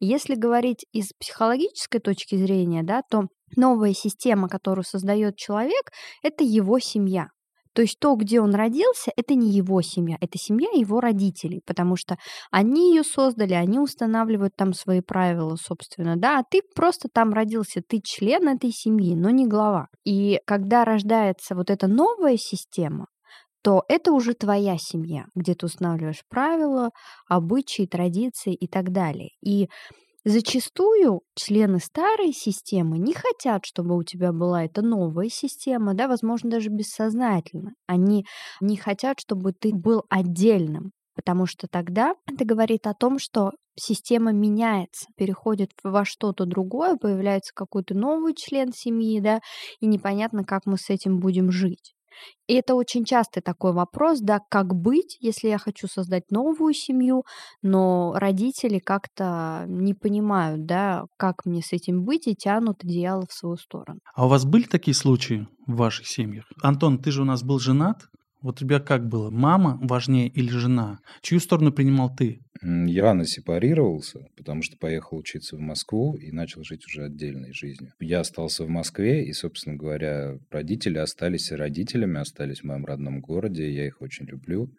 Если 0.00 0.34
говорить 0.34 0.86
из 0.92 1.12
психологической 1.18 2.00
точки 2.00 2.36
зрения, 2.36 2.82
да, 2.82 3.02
то 3.10 3.28
новая 3.56 3.94
система, 3.94 4.48
которую 4.48 4.84
создает 4.84 5.36
человек, 5.36 5.90
это 6.22 6.44
его 6.44 6.78
семья. 6.78 7.28
То 7.76 7.82
есть 7.82 7.98
то, 8.00 8.14
где 8.14 8.40
он 8.40 8.54
родился, 8.54 9.12
это 9.16 9.34
не 9.34 9.50
его 9.50 9.82
семья, 9.82 10.16
это 10.22 10.38
семья 10.38 10.70
его 10.72 10.98
родителей, 10.98 11.60
потому 11.66 11.96
что 11.96 12.16
они 12.50 12.94
ее 12.94 13.04
создали, 13.04 13.52
они 13.52 13.78
устанавливают 13.78 14.56
там 14.56 14.72
свои 14.72 15.02
правила, 15.02 15.56
собственно, 15.56 16.16
да, 16.16 16.38
а 16.38 16.42
ты 16.50 16.62
просто 16.74 17.10
там 17.12 17.34
родился, 17.34 17.82
ты 17.86 18.00
член 18.02 18.48
этой 18.48 18.70
семьи, 18.70 19.14
но 19.14 19.28
не 19.28 19.46
глава. 19.46 19.88
И 20.06 20.40
когда 20.46 20.86
рождается 20.86 21.54
вот 21.54 21.68
эта 21.68 21.86
новая 21.86 22.38
система, 22.38 23.08
то 23.62 23.82
это 23.88 24.12
уже 24.12 24.32
твоя 24.32 24.76
семья, 24.78 25.26
где 25.34 25.54
ты 25.54 25.66
устанавливаешь 25.66 26.22
правила, 26.30 26.92
обычаи, 27.28 27.84
традиции 27.84 28.54
и 28.54 28.68
так 28.68 28.90
далее. 28.90 29.32
И 29.42 29.68
Зачастую 30.28 31.20
члены 31.36 31.78
старой 31.78 32.32
системы 32.32 32.98
не 32.98 33.14
хотят, 33.14 33.64
чтобы 33.64 33.96
у 33.96 34.02
тебя 34.02 34.32
была 34.32 34.64
эта 34.64 34.82
новая 34.82 35.28
система, 35.28 35.94
да, 35.94 36.08
возможно, 36.08 36.50
даже 36.50 36.68
бессознательно. 36.68 37.74
Они 37.86 38.26
не 38.60 38.76
хотят, 38.76 39.20
чтобы 39.20 39.52
ты 39.52 39.72
был 39.72 40.02
отдельным, 40.10 40.90
потому 41.14 41.46
что 41.46 41.68
тогда 41.68 42.16
это 42.26 42.44
говорит 42.44 42.88
о 42.88 42.94
том, 42.94 43.20
что 43.20 43.52
система 43.76 44.32
меняется, 44.32 45.06
переходит 45.16 45.70
во 45.84 46.04
что-то 46.04 46.44
другое, 46.44 46.96
появляется 46.96 47.52
какой-то 47.54 47.94
новый 47.94 48.34
член 48.34 48.72
семьи, 48.72 49.20
да, 49.20 49.38
и 49.78 49.86
непонятно, 49.86 50.42
как 50.42 50.66
мы 50.66 50.76
с 50.76 50.90
этим 50.90 51.20
будем 51.20 51.52
жить. 51.52 51.95
И 52.46 52.54
это 52.54 52.74
очень 52.74 53.04
частый 53.04 53.42
такой 53.42 53.72
вопрос, 53.72 54.20
да, 54.20 54.40
как 54.50 54.74
быть, 54.74 55.16
если 55.20 55.48
я 55.48 55.58
хочу 55.58 55.88
создать 55.88 56.30
новую 56.30 56.74
семью, 56.74 57.24
но 57.62 58.14
родители 58.16 58.78
как-то 58.78 59.64
не 59.66 59.94
понимают, 59.94 60.64
да, 60.64 61.04
как 61.16 61.44
мне 61.44 61.62
с 61.62 61.72
этим 61.72 62.04
быть, 62.04 62.26
и 62.28 62.36
тянут 62.36 62.84
одеяло 62.84 63.26
в 63.28 63.32
свою 63.32 63.56
сторону. 63.56 64.00
А 64.14 64.26
у 64.26 64.28
вас 64.28 64.44
были 64.44 64.64
такие 64.64 64.94
случаи 64.94 65.48
в 65.66 65.76
ваших 65.76 66.06
семьях? 66.06 66.44
Антон, 66.62 66.98
ты 66.98 67.10
же 67.10 67.22
у 67.22 67.24
нас 67.24 67.42
был 67.42 67.58
женат, 67.58 68.04
вот 68.42 68.56
у 68.56 68.58
тебя 68.64 68.78
как 68.78 69.08
было? 69.08 69.30
Мама 69.30 69.78
важнее 69.82 70.28
или 70.28 70.48
жена? 70.48 70.98
Чью 71.20 71.40
сторону 71.40 71.72
принимал 71.72 72.14
ты? 72.14 72.42
Я 72.66 73.02
рано 73.02 73.24
сепарировался, 73.26 74.26
потому 74.36 74.62
что 74.62 74.76
поехал 74.76 75.18
учиться 75.18 75.56
в 75.56 75.60
Москву 75.60 76.16
и 76.16 76.32
начал 76.32 76.64
жить 76.64 76.84
уже 76.86 77.04
отдельной 77.04 77.52
жизнью. 77.52 77.92
Я 78.00 78.20
остался 78.20 78.64
в 78.64 78.68
Москве, 78.68 79.24
и, 79.24 79.32
собственно 79.32 79.76
говоря, 79.76 80.38
родители 80.50 80.98
остались 80.98 81.52
родителями, 81.52 82.20
остались 82.20 82.60
в 82.60 82.64
моем 82.64 82.84
родном 82.84 83.20
городе, 83.20 83.70
я 83.70 83.86
их 83.86 84.02
очень 84.02 84.26
люблю. 84.26 84.72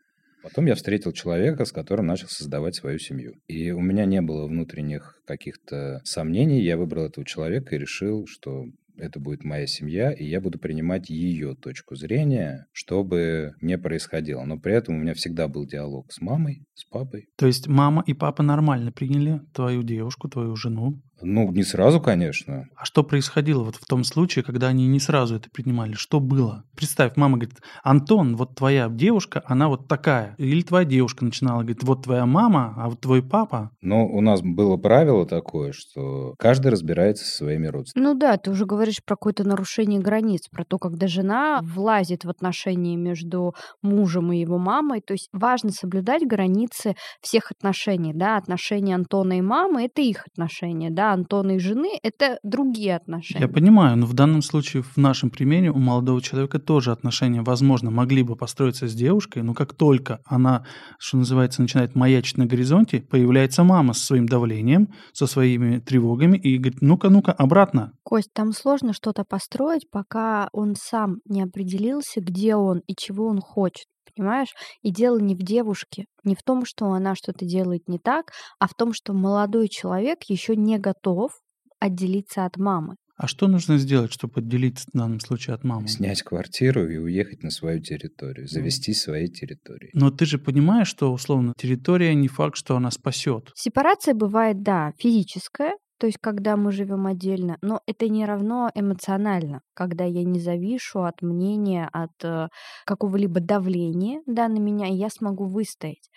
Потом 0.44 0.65
я 0.65 0.75
встретил 0.75 1.13
человека, 1.13 1.63
с 1.63 1.72
которым 1.72 2.08
начал 2.08 2.27
создавать 2.27 2.75
свою 2.75 3.00
семью. 3.00 3.36
И 3.48 3.72
у 3.72 3.79
меня 3.79 4.06
не 4.06 4.22
было 4.22 4.48
внутренних 4.48 5.22
каких-то 5.25 6.01
сомнений. 6.03 6.62
Я 6.62 6.77
выбрал 6.77 7.06
этого 7.06 7.25
человека 7.25 7.75
и 7.75 7.79
решил, 7.79 8.27
что 8.27 8.65
это 8.98 9.20
будет 9.20 9.44
моя 9.44 9.68
семья, 9.68 10.12
и 10.12 10.25
я 10.25 10.42
буду 10.42 10.60
принимать 10.60 11.10
ее 11.10 11.56
точку 11.56 11.96
зрения, 11.96 12.66
чтобы 12.72 13.54
не 13.62 13.77
происходило. 13.77 14.44
Но 14.44 14.60
при 14.60 14.74
этом 14.74 14.96
у 14.96 15.00
меня 15.00 15.13
всегда 15.13 15.48
был 15.48 15.66
диалог 15.66 16.12
с 16.12 16.22
мамой, 16.22 16.66
с 16.74 16.86
папой. 16.86 17.27
То 17.38 17.48
есть 17.48 17.68
мама 17.68 18.04
и 18.06 18.13
папа 18.13 18.44
нормально 18.44 18.92
приняли 18.92 19.42
твою 19.54 19.84
девушку, 19.84 20.30
твою 20.30 20.56
жену? 20.56 21.01
Ну, 21.21 21.51
не 21.51 21.63
сразу, 21.63 22.00
конечно. 22.00 22.65
А 22.75 22.86
что 22.86 23.03
происходило 23.03 23.63
вот 23.63 23.75
в 23.75 23.86
том 23.86 24.03
случае, 24.03 24.43
когда 24.43 24.67
они 24.67 24.88
не 24.88 25.00
сразу 25.00 25.36
это 25.36 25.50
принимали? 25.50 25.93
Что 25.93 26.19
было? 26.19 26.63
Представь, 26.75 27.15
мама 27.15 27.38
говорит, 27.38 27.57
Антон, 27.83 28.36
вот 28.36 28.55
твоя 28.55 28.88
девушка, 28.89 29.43
она 29.45 29.67
вот 29.67 29.88
такая. 29.88 30.36
Или 30.38 30.62
твоя 30.62 30.86
девушка 30.86 31.25
начинала, 31.25 31.62
говорит, 31.62 31.83
вот 31.83 32.03
твоя 32.03 32.25
мама, 32.25 32.74
а 32.77 32.89
вот 32.89 33.01
твой 33.01 33.24
папа. 33.24 33.71
Ну, 33.81 34.05
у 34.05 34.21
нас 34.21 34.41
было 34.41 34.77
правило 34.77 35.25
такое, 35.25 35.71
что 35.74 36.36
каждый 36.38 36.71
разбирается 36.71 37.25
со 37.25 37.38
своими 37.38 37.67
родственниками. 37.67 38.13
Ну 38.13 38.19
да, 38.19 38.38
ты 38.38 38.51
уже 38.51 38.65
говоришь 38.65 39.03
про 39.03 39.15
какое-то 39.15 39.43
нарушение 39.43 40.00
границ, 40.00 40.47
про 40.50 40.63
то, 40.65 40.77
когда 40.77 41.07
жена 41.07 41.62
влазит 41.63 42.25
в 42.25 42.29
отношения 42.29 42.95
между 42.95 43.55
мужем 43.81 44.31
и 44.31 44.39
его 44.39 44.57
мамой. 44.57 45.01
То 45.01 45.13
есть 45.13 45.29
важно 45.33 45.71
соблюдать 45.71 46.25
границы 46.27 46.95
всех 47.21 47.51
отношений, 47.51 48.13
да, 48.13 48.38
отношения 48.38 48.95
Антона 48.95 49.38
и 49.39 49.41
мамы— 49.41 49.86
это 49.86 50.01
их 50.01 50.25
отношения, 50.27 50.89
да, 50.89 51.07
Антона 51.14 51.56
и 51.56 51.60
жены— 51.60 52.00
это 52.04 52.40
другие 52.44 52.96
отношения. 52.96 53.42
Я 53.42 53.48
понимаю, 53.48 53.98
но 53.98 54.06
в 54.06 54.14
данном 54.14 54.42
случае, 54.42 54.84
в 54.84 54.98
нашем 54.98 55.30
примере, 55.30 55.72
у 55.72 55.78
молодого 55.78 56.22
человека 56.22 56.60
тоже 56.60 56.92
отношения, 56.92 57.42
возможно, 57.42 57.92
могли 57.92 58.24
бы 58.24 58.36
построиться 58.36 58.88
с 58.88 58.94
девушкой, 58.94 59.44
но 59.44 59.54
как 59.54 59.74
только 59.74 60.20
она, 60.26 60.66
что 61.00 61.18
называется, 61.18 61.62
начинает 61.62 61.96
маячить 61.96 62.38
на 62.38 62.46
горизонте, 62.46 63.02
появляется 63.02 63.64
мама 63.64 63.94
со 63.94 64.06
своим 64.06 64.28
давлением, 64.28 64.90
со 65.14 65.28
своими 65.28 65.80
тревогами 65.80 66.38
и 66.38 66.58
говорит, 66.58 66.82
ну-ка, 66.82 67.10
ну-ка, 67.10 67.32
обратно. 67.32 67.94
Кость, 68.04 68.34
там 68.34 68.54
сложно 68.54 68.94
что-то 68.94 69.24
построить, 69.24 69.90
пока 69.90 70.50
он 70.52 70.76
сам 70.76 71.18
не 71.26 71.42
определился, 71.42 72.22
где 72.22 72.56
он 72.56 72.80
и 72.88 72.96
чего 72.96 73.28
он 73.28 73.40
хочет 73.40 73.88
понимаешь? 74.17 74.53
И 74.81 74.91
дело 74.91 75.19
не 75.19 75.36
в 75.36 75.39
девушке, 75.39 76.05
не 76.24 76.36
в 76.36 76.43
том, 76.43 76.65
что 76.65 76.91
она 76.91 77.15
что-то 77.15 77.45
делает 77.45 77.88
не 77.88 78.00
так, 78.00 78.31
а 78.59 78.67
в 78.67 78.74
том, 78.74 78.93
что 78.93 79.13
молодой 79.13 79.67
человек 79.69 80.24
еще 80.27 80.55
не 80.55 80.77
готов 80.77 81.31
отделиться 81.79 82.45
от 82.45 82.57
мамы. 82.57 82.95
А 83.17 83.27
что 83.27 83.47
нужно 83.47 83.79
сделать, 83.79 84.13
чтобы 84.13 84.41
отделиться 84.41 84.86
в 84.93 84.97
данном 84.97 85.19
случае 85.19 85.55
от 85.55 85.63
мамы? 85.63 85.88
Снять 85.88 86.21
квартиру 86.21 86.88
и 86.88 86.97
уехать 86.97 87.41
на 87.41 87.50
свою 87.50 87.81
территорию, 87.81 88.47
завести 88.47 88.93
свои 88.93 89.27
территории. 89.27 89.89
Но 89.93 90.12
ты 90.12 90.27
же 90.27 90.38
понимаешь, 90.38 90.88
что, 90.88 91.12
условно, 91.12 91.53
территория 91.57 92.13
не 92.13 92.27
факт, 92.27 92.55
что 92.55 92.75
она 92.75 92.91
спасет. 92.91 93.51
Сепарация 93.55 94.13
бывает, 94.13 94.62
да, 94.62 94.91
физическая, 95.00 95.74
то 96.00 96.06
есть 96.06 96.20
когда 96.22 96.56
мы 96.58 96.72
живем 96.72 97.08
отдельно, 97.08 97.58
но 97.62 97.82
это 97.88 98.08
не 98.08 98.25
равно 98.25 98.70
эмоционально, 98.75 99.62
когда 99.74 100.04
я 100.04 100.24
не 100.24 100.39
завишу 100.39 101.04
от 101.04 101.22
мнения, 101.22 101.89
от 101.92 102.24
э, 102.24 102.50
какого-либо 102.86 103.39
давления 103.39 104.22
да, 104.25 104.48
на 104.48 104.60
меня, 104.60 104.88
и 104.88 104.94
я 104.96 105.10
смогу 105.10 105.46
выстоять. 105.46 106.10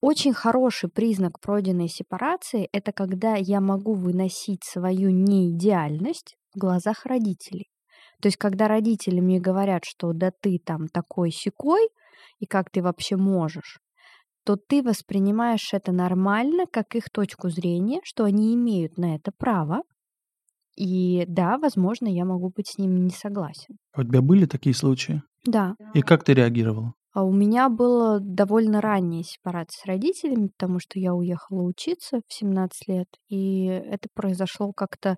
Очень 0.00 0.32
хороший 0.32 0.88
признак 0.88 1.40
пройденной 1.40 1.88
сепарации– 1.88 2.68
это 2.72 2.92
когда 2.92 3.34
я 3.34 3.60
могу 3.60 3.94
выносить 3.94 4.64
свою 4.64 5.10
неидеальность 5.10 6.36
в 6.54 6.58
глазах 6.58 7.04
родителей. 7.04 7.70
То 8.22 8.28
есть, 8.28 8.38
когда 8.38 8.68
родители 8.68 9.20
мне 9.20 9.40
говорят, 9.40 9.84
что 9.84 10.12
да 10.12 10.30
ты 10.40 10.58
там 10.64 10.88
такой 10.88 11.30
секой, 11.30 11.88
и 12.38 12.46
как 12.46 12.70
ты 12.70 12.82
вообще 12.82 13.16
можешь, 13.16 13.78
то 14.50 14.56
ты 14.56 14.82
воспринимаешь 14.82 15.72
это 15.72 15.92
нормально, 15.92 16.64
как 16.66 16.96
их 16.96 17.08
точку 17.08 17.50
зрения, 17.50 18.00
что 18.02 18.24
они 18.24 18.52
имеют 18.56 18.98
на 18.98 19.14
это 19.14 19.30
право. 19.30 19.82
И 20.76 21.24
да, 21.28 21.56
возможно, 21.56 22.08
я 22.08 22.24
могу 22.24 22.50
быть 22.50 22.66
с 22.66 22.76
ними 22.76 22.98
не 22.98 23.10
согласен. 23.10 23.76
А 23.92 24.00
у 24.00 24.02
тебя 24.02 24.22
были 24.22 24.46
такие 24.46 24.74
случаи? 24.74 25.22
Да. 25.46 25.76
И 25.94 26.02
как 26.02 26.24
ты 26.24 26.34
реагировал? 26.34 26.94
А 27.12 27.22
у 27.22 27.32
меня 27.32 27.68
была 27.68 28.18
довольно 28.20 28.80
ранняя 28.80 29.22
сепарация 29.22 29.82
с 29.84 29.86
родителями, 29.86 30.48
потому 30.48 30.80
что 30.80 30.98
я 30.98 31.14
уехала 31.14 31.62
учиться 31.62 32.20
в 32.26 32.32
17 32.34 32.88
лет, 32.88 33.06
и 33.28 33.66
это 33.66 34.08
произошло 34.12 34.72
как-то 34.72 35.16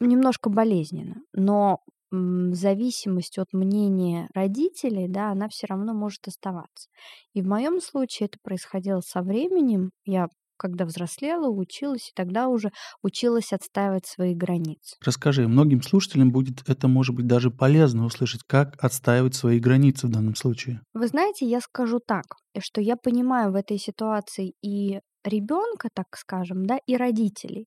немножко 0.00 0.48
болезненно. 0.48 1.16
Но 1.34 1.80
зависимость 2.10 3.38
от 3.38 3.52
мнения 3.52 4.28
родителей, 4.34 5.08
да, 5.08 5.30
она 5.30 5.48
все 5.48 5.66
равно 5.66 5.94
может 5.94 6.26
оставаться. 6.28 6.88
И 7.34 7.42
в 7.42 7.46
моем 7.46 7.80
случае 7.80 8.26
это 8.26 8.38
происходило 8.42 9.00
со 9.00 9.22
временем. 9.22 9.90
Я 10.04 10.28
когда 10.56 10.84
взрослела, 10.84 11.48
училась, 11.48 12.08
и 12.08 12.12
тогда 12.14 12.48
уже 12.48 12.70
училась 13.02 13.52
отстаивать 13.52 14.06
свои 14.06 14.34
границы. 14.34 14.96
Расскажи, 15.04 15.46
многим 15.46 15.82
слушателям 15.82 16.32
будет 16.32 16.68
это, 16.68 16.88
может 16.88 17.14
быть, 17.14 17.26
даже 17.26 17.50
полезно 17.50 18.06
услышать, 18.06 18.42
как 18.46 18.82
отстаивать 18.82 19.34
свои 19.34 19.60
границы 19.60 20.06
в 20.06 20.10
данном 20.10 20.34
случае. 20.34 20.80
Вы 20.94 21.08
знаете, 21.08 21.46
я 21.46 21.60
скажу 21.60 22.00
так, 22.04 22.24
что 22.58 22.80
я 22.80 22.96
понимаю 22.96 23.52
в 23.52 23.54
этой 23.54 23.78
ситуации 23.78 24.54
и 24.62 25.00
ребенка, 25.24 25.88
так 25.92 26.06
скажем, 26.16 26.66
да, 26.66 26.78
и 26.86 26.96
родителей. 26.96 27.66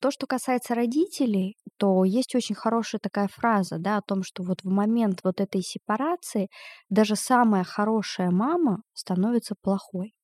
То, 0.00 0.10
что 0.10 0.26
касается 0.26 0.74
родителей, 0.74 1.56
то 1.78 2.04
есть 2.04 2.34
очень 2.34 2.54
хорошая 2.54 3.00
такая 3.00 3.28
фраза, 3.28 3.78
да, 3.78 3.98
о 3.98 4.02
том, 4.02 4.22
что 4.22 4.42
вот 4.42 4.62
в 4.62 4.68
момент 4.70 5.20
вот 5.24 5.40
этой 5.40 5.62
сепарации 5.62 6.48
даже 6.90 7.16
самая 7.16 7.64
хорошая 7.64 8.30
мама 8.30 8.82
становится 8.94 9.54
плохой. 9.60 10.14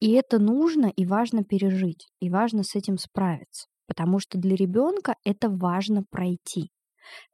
И 0.00 0.12
это 0.12 0.38
нужно 0.38 0.86
и 0.86 1.06
важно 1.06 1.44
пережить, 1.44 2.08
и 2.20 2.30
важно 2.30 2.62
с 2.64 2.74
этим 2.74 2.98
справиться, 2.98 3.68
потому 3.86 4.18
что 4.20 4.38
для 4.38 4.56
ребенка 4.56 5.16
это 5.24 5.50
важно 5.50 6.04
пройти. 6.10 6.70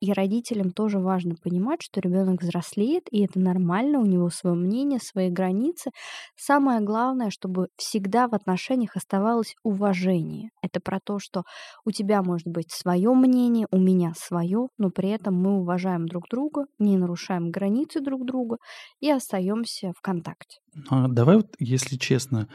И 0.01 0.13
родителям 0.13 0.71
тоже 0.71 0.99
важно 0.99 1.35
понимать, 1.43 1.83
что 1.83 2.01
ребенок 2.01 2.43
взрослеет, 2.43 3.05
и 3.11 3.25
это 3.25 3.39
нормально, 3.41 3.99
у 4.01 4.07
него 4.07 4.31
свое 4.31 4.57
мнение, 4.57 4.99
свои 5.01 5.31
границы. 5.31 5.91
Самое 6.37 6.81
главное, 6.81 7.31
чтобы 7.31 7.69
всегда 7.77 8.29
в 8.29 8.35
отношениях 8.35 8.97
оставалось 8.97 9.57
уважение. 9.63 10.51
Это 10.63 10.81
про 10.81 10.99
то, 11.01 11.19
что 11.19 11.45
у 11.85 11.91
тебя 11.91 12.23
может 12.23 12.47
быть 12.47 12.71
свое 12.73 13.13
мнение, 13.15 13.67
у 13.71 13.79
меня 13.79 14.13
свое, 14.17 14.69
но 14.79 14.91
при 14.91 15.11
этом 15.11 15.35
мы 15.35 15.59
уважаем 15.61 16.07
друг 16.07 16.29
друга, 16.29 16.67
не 16.79 16.97
нарушаем 16.97 17.51
границы 17.51 18.01
друг 18.01 18.25
друга 18.25 18.59
и 19.01 19.11
остаемся 19.11 19.93
в 19.97 20.01
контакте. 20.01 20.64
А 20.89 21.09
давай 21.09 21.37
вот, 21.37 21.55
если 21.59 21.97
честно, 21.97 22.49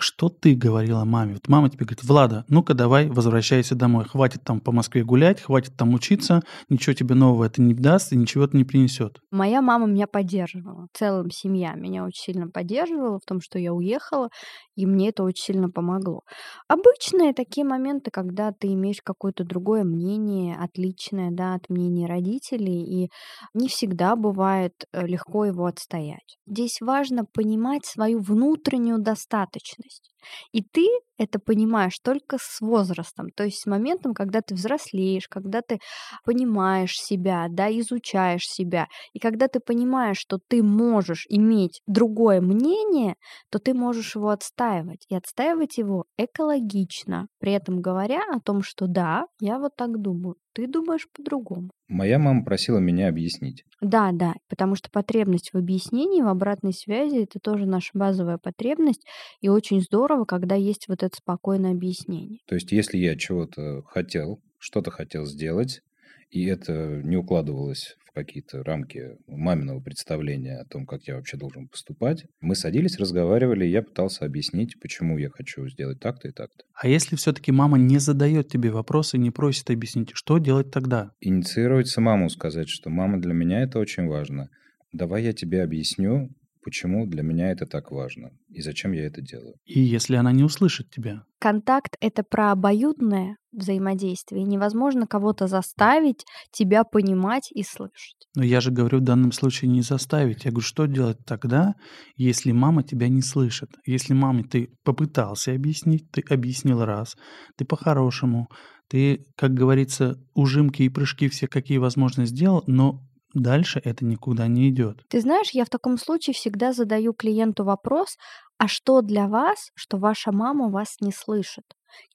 что 0.00 0.28
ты 0.28 0.54
говорила 0.54 1.04
маме? 1.04 1.34
Вот 1.34 1.48
мама 1.48 1.68
тебе 1.68 1.84
говорит, 1.84 2.04
Влада, 2.04 2.44
ну-ка 2.48 2.74
давай 2.74 3.08
возвращайся 3.08 3.74
домой. 3.74 4.04
Хватит 4.04 4.42
там 4.42 4.60
по 4.60 4.72
Москве 4.72 5.04
гулять, 5.04 5.40
хватит 5.40 5.76
там 5.76 5.94
учиться, 5.94 6.42
ничего 6.68 6.94
тебе 6.94 7.14
нового 7.14 7.44
это 7.44 7.60
не 7.62 7.74
даст 7.74 8.12
и 8.12 8.16
ничего 8.16 8.44
это 8.44 8.56
не 8.56 8.64
принесет. 8.64 9.18
Моя 9.30 9.60
мама 9.60 9.86
меня 9.86 10.06
поддерживала. 10.06 10.86
В 10.98 11.30
семья 11.32 11.74
меня 11.74 12.04
очень 12.04 12.32
сильно 12.32 12.48
поддерживала 12.48 13.18
в 13.18 13.24
том, 13.26 13.40
что 13.40 13.58
я 13.58 13.72
уехала, 13.72 14.30
и 14.74 14.86
мне 14.86 15.10
это 15.10 15.22
очень 15.22 15.44
сильно 15.44 15.70
помогло. 15.70 16.22
Обычные 16.68 17.34
такие 17.34 17.66
моменты, 17.66 18.10
когда 18.10 18.52
ты 18.52 18.68
имеешь 18.68 19.02
какое-то 19.02 19.44
другое 19.44 19.84
мнение, 19.84 20.56
отличное 20.56 21.30
да, 21.30 21.54
от 21.54 21.68
мнения 21.68 22.06
родителей, 22.06 23.04
и 23.04 23.10
не 23.54 23.68
всегда 23.68 24.16
бывает 24.16 24.72
э, 24.92 25.06
легко 25.06 25.44
его 25.44 25.66
отстоять. 25.66 26.38
Здесь 26.46 26.80
важно 26.80 27.24
понимать 27.60 27.84
свою 27.84 28.20
внутреннюю 28.20 28.98
достаточность. 28.98 30.10
И 30.52 30.62
ты 30.62 30.86
это 31.18 31.38
понимаешь 31.38 31.98
только 32.02 32.36
с 32.40 32.60
возрастом, 32.60 33.28
то 33.34 33.44
есть 33.44 33.58
с 33.62 33.66
моментом, 33.66 34.14
когда 34.14 34.40
ты 34.40 34.54
взрослеешь, 34.54 35.28
когда 35.28 35.60
ты 35.62 35.78
понимаешь 36.24 36.94
себя, 36.98 37.46
да, 37.50 37.68
изучаешь 37.70 38.44
себя, 38.44 38.86
и 39.12 39.18
когда 39.18 39.48
ты 39.48 39.60
понимаешь, 39.60 40.18
что 40.18 40.38
ты 40.48 40.62
можешь 40.62 41.26
иметь 41.28 41.80
другое 41.86 42.40
мнение, 42.40 43.14
то 43.50 43.58
ты 43.58 43.74
можешь 43.74 44.14
его 44.16 44.30
отстаивать, 44.30 45.04
и 45.08 45.14
отстаивать 45.14 45.78
его 45.78 46.04
экологично, 46.18 47.26
при 47.38 47.52
этом 47.52 47.80
говоря 47.80 48.22
о 48.34 48.40
том, 48.40 48.62
что 48.62 48.86
да, 48.86 49.26
я 49.40 49.58
вот 49.58 49.76
так 49.76 50.00
думаю. 50.00 50.36
Ты 50.52 50.66
думаешь 50.66 51.08
по-другому. 51.12 51.70
Моя 51.88 52.18
мама 52.18 52.44
просила 52.44 52.78
меня 52.78 53.08
объяснить. 53.08 53.64
Да, 53.80 54.10
да, 54.12 54.34
потому 54.48 54.74
что 54.74 54.90
потребность 54.90 55.50
в 55.52 55.56
объяснении, 55.56 56.22
в 56.22 56.28
обратной 56.28 56.72
связи 56.72 57.22
это 57.22 57.38
тоже 57.40 57.66
наша 57.66 57.90
базовая 57.94 58.38
потребность, 58.38 59.06
и 59.40 59.48
очень 59.48 59.80
здорово, 59.80 60.24
когда 60.24 60.54
есть 60.54 60.88
вот 60.88 61.02
это 61.02 61.16
спокойное 61.16 61.72
объяснение. 61.72 62.40
То 62.46 62.54
есть, 62.54 62.72
если 62.72 62.98
я 62.98 63.16
чего-то 63.16 63.82
хотел, 63.82 64.40
что-то 64.58 64.90
хотел 64.90 65.24
сделать, 65.24 65.82
и 66.30 66.44
это 66.46 67.00
не 67.02 67.16
укладывалось 67.16 67.96
в 68.06 68.12
какие-то 68.12 68.62
рамки 68.64 69.16
маминого 69.26 69.80
представления 69.80 70.58
о 70.58 70.64
том, 70.64 70.86
как 70.86 71.04
я 71.04 71.16
вообще 71.16 71.36
должен 71.36 71.68
поступать. 71.68 72.24
Мы 72.40 72.54
садились, 72.54 72.98
разговаривали, 72.98 73.66
и 73.66 73.70
я 73.70 73.82
пытался 73.82 74.24
объяснить, 74.24 74.80
почему 74.80 75.18
я 75.18 75.30
хочу 75.30 75.68
сделать 75.68 76.00
так-то 76.00 76.28
и 76.28 76.32
так-то. 76.32 76.64
А 76.74 76.88
если 76.88 77.16
все-таки 77.16 77.52
мама 77.52 77.78
не 77.78 77.98
задает 77.98 78.48
тебе 78.48 78.70
вопросы, 78.70 79.18
не 79.18 79.30
просит 79.30 79.70
объяснить, 79.70 80.10
что 80.14 80.38
делать 80.38 80.70
тогда? 80.70 81.12
Инициировать 81.20 81.88
самому 81.88 82.28
сказать, 82.30 82.68
что 82.68 82.90
мама 82.90 83.20
для 83.20 83.32
меня 83.32 83.62
это 83.62 83.78
очень 83.78 84.06
важно. 84.06 84.48
Давай 84.92 85.22
я 85.22 85.32
тебе 85.32 85.62
объясню, 85.62 86.30
почему 86.62 87.06
для 87.06 87.22
меня 87.22 87.50
это 87.50 87.66
так 87.66 87.90
важно 87.90 88.30
и 88.48 88.60
зачем 88.60 88.92
я 88.92 89.06
это 89.06 89.20
делаю. 89.20 89.54
И 89.64 89.80
если 89.80 90.16
она 90.16 90.32
не 90.32 90.42
услышит 90.44 90.90
тебя? 90.90 91.24
Контакт— 91.38 91.96
это 92.00 92.22
про 92.22 92.52
обоюдное 92.52 93.36
взаимодействие. 93.52 94.44
Невозможно 94.44 95.06
кого-то 95.06 95.46
заставить 95.46 96.24
тебя 96.52 96.84
понимать 96.84 97.50
и 97.52 97.62
слышать. 97.62 98.28
Но 98.36 98.44
я 98.44 98.60
же 98.60 98.70
говорю 98.70 98.98
в 98.98 99.04
данном 99.04 99.32
случае 99.32 99.70
не 99.70 99.82
заставить. 99.82 100.44
Я 100.44 100.50
говорю, 100.50 100.66
что 100.66 100.86
делать 100.86 101.18
тогда, 101.26 101.74
если 102.16 102.52
мама 102.52 102.82
тебя 102.82 103.08
не 103.08 103.22
слышит? 103.22 103.70
Если 103.86 104.12
маме 104.12 104.44
ты 104.44 104.68
попытался 104.84 105.52
объяснить, 105.52 106.10
ты 106.10 106.22
объяснил 106.28 106.84
раз, 106.84 107.16
ты 107.56 107.64
по-хорошему, 107.64 108.48
ты, 108.88 109.24
как 109.36 109.54
говорится, 109.54 110.16
ужимки 110.34 110.82
и 110.82 110.88
прыжки 110.88 111.28
все 111.28 111.46
какие 111.46 111.78
возможно 111.78 112.26
сделал, 112.26 112.64
но 112.66 113.00
дальше 113.34 113.80
это 113.84 114.04
никуда 114.04 114.46
не 114.46 114.70
идет. 114.70 115.04
Ты 115.08 115.20
знаешь, 115.20 115.50
я 115.50 115.64
в 115.64 115.70
таком 115.70 115.98
случае 115.98 116.34
всегда 116.34 116.72
задаю 116.72 117.12
клиенту 117.12 117.64
вопрос, 117.64 118.16
а 118.58 118.68
что 118.68 119.00
для 119.00 119.26
вас, 119.26 119.70
что 119.74 119.96
ваша 119.96 120.32
мама 120.32 120.68
вас 120.68 120.96
не 121.00 121.12
слышит? 121.12 121.64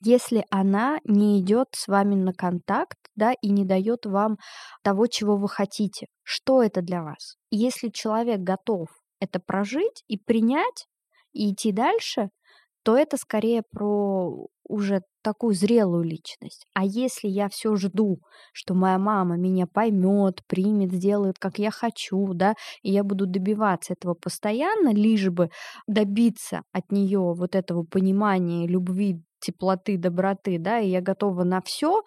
Если 0.02 0.46
она 0.50 1.00
не 1.04 1.42
идет 1.42 1.70
с 1.74 1.88
вами 1.88 2.16
на 2.16 2.34
контакт, 2.34 2.98
да, 3.16 3.34
и 3.34 3.50
не 3.50 3.66
дает 3.66 4.06
вам 4.06 4.38
того, 4.84 5.08
чего 5.08 5.38
вы 5.38 5.50
хотите, 5.50 6.08
что 6.24 6.62
это 6.62 6.82
для 6.82 7.04
вас? 7.04 7.36
Если 7.50 7.90
человек 7.90 8.40
готов 8.40 8.88
это 9.20 9.40
прожить 9.40 10.04
и 10.08 10.18
принять, 10.18 10.88
и 11.34 11.52
идти 11.52 11.72
дальше, 11.72 12.30
то 12.86 12.96
это 12.96 13.18
скорее 13.18 13.64
про 13.72 14.46
уже 14.68 15.02
такую 15.24 15.56
зрелую 15.56 16.04
личность. 16.04 16.66
А 16.76 16.86
если 16.86 17.28
я 17.28 17.50
все 17.50 17.76
жду, 17.76 18.20
что 18.54 18.76
моя 18.76 19.00
мама 19.00 19.38
меня 19.38 19.66
поймет, 19.66 20.42
примет, 20.48 20.92
сделает, 20.94 21.40
как 21.40 21.58
я 21.58 21.72
хочу, 21.72 22.34
да, 22.36 22.54
и 22.84 22.92
я 22.92 23.04
буду 23.04 23.26
добиваться 23.26 23.94
этого 23.94 24.14
постоянно, 24.14 24.94
лишь 24.94 25.30
бы 25.32 25.50
добиться 25.88 26.62
от 26.72 26.92
нее 26.92 27.34
вот 27.34 27.56
этого 27.56 27.84
понимания, 27.84 28.68
любви, 28.68 29.20
теплоты, 29.40 29.98
доброты, 29.98 30.60
да, 30.60 30.80
и 30.80 30.90
я 30.90 31.02
готова 31.02 31.44
на 31.44 31.62
все, 31.62 32.04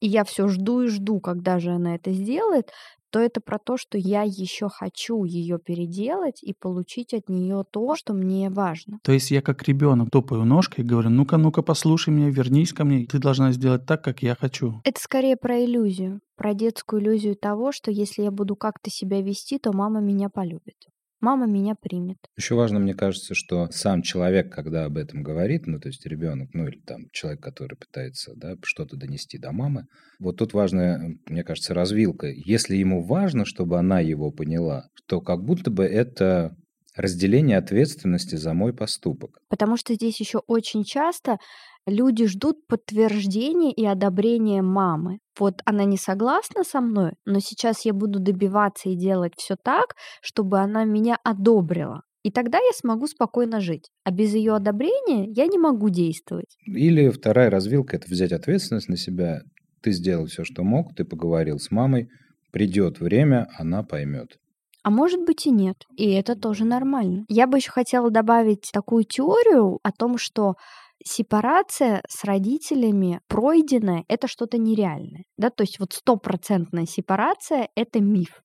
и 0.00 0.08
я 0.08 0.24
все 0.24 0.48
жду 0.48 0.80
и 0.82 0.88
жду, 0.88 1.20
когда 1.20 1.58
же 1.58 1.72
она 1.72 1.94
это 1.94 2.10
сделает, 2.12 2.70
то 3.12 3.20
это 3.20 3.40
про 3.40 3.58
то, 3.58 3.76
что 3.76 3.98
я 3.98 4.22
еще 4.22 4.68
хочу 4.70 5.24
ее 5.24 5.58
переделать 5.58 6.42
и 6.42 6.54
получить 6.58 7.12
от 7.12 7.28
нее 7.28 7.62
то, 7.70 7.94
что 7.94 8.14
мне 8.14 8.48
важно. 8.48 8.98
То 9.02 9.12
есть 9.12 9.30
я 9.30 9.42
как 9.42 9.62
ребенок 9.68 10.10
топаю 10.10 10.44
ножкой 10.44 10.82
и 10.84 10.88
говорю, 10.88 11.10
ну-ка, 11.10 11.36
ну-ка, 11.36 11.62
послушай 11.62 12.10
меня, 12.10 12.30
вернись 12.30 12.72
ко 12.72 12.84
мне, 12.84 13.06
ты 13.06 13.18
должна 13.18 13.52
сделать 13.52 13.84
так, 13.86 14.02
как 14.02 14.22
я 14.22 14.34
хочу. 14.34 14.80
Это 14.84 15.00
скорее 15.00 15.36
про 15.36 15.62
иллюзию, 15.62 16.20
про 16.36 16.54
детскую 16.54 17.02
иллюзию 17.02 17.36
того, 17.36 17.70
что 17.70 17.90
если 17.90 18.22
я 18.22 18.30
буду 18.30 18.56
как-то 18.56 18.90
себя 18.90 19.20
вести, 19.20 19.58
то 19.58 19.72
мама 19.72 20.00
меня 20.00 20.30
полюбит 20.30 20.76
мама 21.22 21.46
меня 21.46 21.74
примет. 21.74 22.18
Еще 22.36 22.54
важно, 22.54 22.78
мне 22.78 22.94
кажется, 22.94 23.34
что 23.34 23.68
сам 23.70 24.02
человек, 24.02 24.52
когда 24.52 24.84
об 24.84 24.98
этом 24.98 25.22
говорит, 25.22 25.66
ну, 25.66 25.80
то 25.80 25.88
есть 25.88 26.04
ребенок, 26.04 26.50
ну, 26.52 26.66
или 26.66 26.80
там 26.80 27.04
человек, 27.12 27.40
который 27.40 27.76
пытается, 27.76 28.32
да, 28.36 28.56
что-то 28.62 28.96
донести 28.96 29.38
до 29.38 29.52
мамы, 29.52 29.86
вот 30.18 30.36
тут 30.36 30.52
важная, 30.52 31.16
мне 31.26 31.44
кажется, 31.44 31.72
развилка. 31.72 32.26
Если 32.26 32.76
ему 32.76 33.02
важно, 33.02 33.44
чтобы 33.44 33.78
она 33.78 34.00
его 34.00 34.30
поняла, 34.30 34.88
то 35.06 35.20
как 35.20 35.42
будто 35.42 35.70
бы 35.70 35.84
это 35.84 36.54
разделение 36.94 37.56
ответственности 37.56 38.36
за 38.36 38.52
мой 38.52 38.74
поступок. 38.74 39.38
Потому 39.48 39.76
что 39.76 39.94
здесь 39.94 40.20
еще 40.20 40.38
очень 40.46 40.84
часто 40.84 41.38
люди 41.86 42.26
ждут 42.26 42.66
подтверждения 42.66 43.72
и 43.72 43.84
одобрения 43.84 44.62
мамы. 44.62 45.18
Вот 45.38 45.62
она 45.64 45.84
не 45.84 45.96
согласна 45.96 46.64
со 46.64 46.80
мной, 46.80 47.12
но 47.24 47.40
сейчас 47.40 47.84
я 47.84 47.92
буду 47.92 48.18
добиваться 48.20 48.88
и 48.88 48.96
делать 48.96 49.32
все 49.36 49.56
так, 49.62 49.94
чтобы 50.20 50.60
она 50.60 50.84
меня 50.84 51.16
одобрила. 51.24 52.02
И 52.22 52.30
тогда 52.30 52.58
я 52.58 52.72
смогу 52.72 53.06
спокойно 53.06 53.60
жить. 53.60 53.90
А 54.04 54.12
без 54.12 54.32
ее 54.34 54.54
одобрения 54.54 55.28
я 55.28 55.46
не 55.46 55.58
могу 55.58 55.88
действовать. 55.88 56.56
Или 56.66 57.10
вторая 57.10 57.50
развилка– 57.50 57.96
это 57.98 58.06
взять 58.08 58.32
ответственность 58.32 58.88
на 58.88 58.96
себя. 58.96 59.40
Ты 59.82 59.90
сделал 59.90 60.26
все, 60.26 60.44
что 60.44 60.62
мог, 60.62 60.94
ты 60.94 61.04
поговорил 61.04 61.58
с 61.58 61.72
мамой, 61.72 62.08
придет 62.52 63.00
время, 63.00 63.48
она 63.58 63.82
поймет. 63.82 64.38
А 64.84 64.90
может 64.90 65.24
быть 65.24 65.46
и 65.46 65.50
нет. 65.50 65.76
И 65.96 66.10
это 66.12 66.36
тоже 66.36 66.64
нормально. 66.64 67.24
Я 67.28 67.46
бы 67.46 67.58
еще 67.58 67.70
хотела 67.70 68.10
добавить 68.10 68.70
такую 68.72 69.04
теорию 69.04 69.78
о 69.82 69.92
том, 69.92 70.18
что 70.18 70.54
сепарация 71.04 72.02
с 72.08 72.24
родителями 72.24 73.20
пройденная– 73.28 74.04
это 74.08 74.28
что-то 74.28 74.58
нереальное. 74.58 75.24
Да? 75.36 75.50
То 75.50 75.62
есть 75.62 75.78
вот 75.78 75.92
стопроцентная 75.92 76.86
сепарация– 76.86 77.68
это 77.74 78.00
миф. 78.00 78.42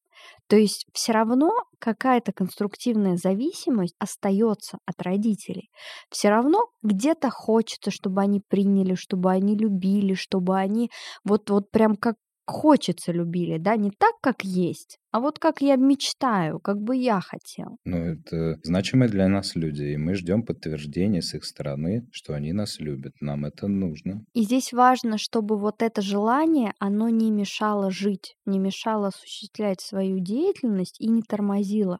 То 0.49 0.55
есть 0.55 0.85
все 0.93 1.11
равно 1.11 1.51
какая-то 1.79 2.31
конструктивная 2.31 3.17
зависимость 3.17 3.95
остается 3.99 4.77
от 4.85 5.01
родителей. 5.01 5.69
Все 6.09 6.29
равно 6.29 6.67
где-то 6.83 7.29
хочется, 7.29 7.91
чтобы 7.91 8.21
они 8.21 8.41
приняли, 8.47 8.95
чтобы 8.95 9.31
они 9.31 9.55
любили, 9.55 10.13
чтобы 10.13 10.57
они 10.57 10.89
вот, 11.25 11.49
вот 11.49 11.69
прям 11.69 11.95
как 11.95 12.15
хочется 12.47 13.11
любили, 13.11 13.57
да, 13.57 13.75
не 13.75 13.91
так, 13.91 14.15
как 14.21 14.43
есть, 14.43 14.97
а 15.11 15.19
вот 15.19 15.37
как 15.37 15.61
я 15.61 15.75
мечтаю, 15.75 16.59
как 16.59 16.77
бы 16.77 16.95
я 16.95 17.19
хотел. 17.19 17.77
Ну, 17.85 17.97
это 17.97 18.59
значимые 18.63 19.09
для 19.09 19.27
нас 19.27 19.55
люди, 19.55 19.83
и 19.83 19.97
мы 19.97 20.15
ждем 20.15 20.43
подтверждения 20.43 21.21
с 21.21 21.33
их 21.33 21.43
стороны, 21.45 22.07
что 22.11 22.33
они 22.33 22.53
нас 22.53 22.79
любят, 22.79 23.13
нам 23.19 23.45
это 23.45 23.67
нужно. 23.67 24.23
И 24.33 24.43
здесь 24.43 24.73
важно, 24.73 25.17
чтобы 25.17 25.57
вот 25.57 25.81
это 25.81 26.01
желание, 26.01 26.73
оно 26.79 27.09
не 27.09 27.31
мешало 27.31 27.91
жить, 27.91 28.35
не 28.45 28.59
мешало 28.59 29.07
осуществлять 29.07 29.81
свою 29.81 30.19
деятельность 30.19 30.99
и 30.99 31.07
не 31.07 31.21
тормозило. 31.21 31.99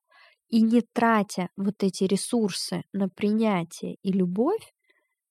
И 0.49 0.61
не 0.61 0.81
тратя 0.81 1.49
вот 1.57 1.83
эти 1.83 2.05
ресурсы 2.05 2.83
на 2.93 3.09
принятие 3.09 3.95
и 4.01 4.13
любовь, 4.13 4.73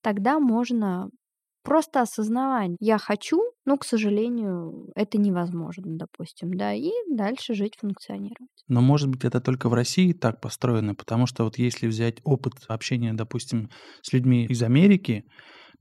тогда 0.03 0.39
можно 0.39 1.11
Просто 1.67 2.03
осознавать, 2.03 2.71
я 2.79 2.97
хочу, 2.97 3.43
но, 3.65 3.77
к 3.77 3.85
сожалению, 3.85 4.89
это 4.95 5.19
невозможно, 5.19 5.83
допустим, 5.87 6.55
да, 6.55 6.73
и 6.73 6.91
дальше 7.11 7.55
жить, 7.55 7.75
функционировать. 7.77 8.49
Но, 8.69 8.81
может 8.81 9.09
быть, 9.09 9.25
это 9.25 9.41
только 9.41 9.69
в 9.69 9.75
России 9.75 10.13
так 10.13 10.41
построено, 10.41 10.95
потому 10.95 11.27
что 11.27 11.43
вот 11.43 11.59
если 11.59 11.89
взять 11.89 12.19
опыт 12.23 12.55
общения, 12.69 13.13
допустим, 13.13 13.71
с 14.01 14.13
людьми 14.13 14.47
из 14.47 14.63
Америки, 14.63 15.25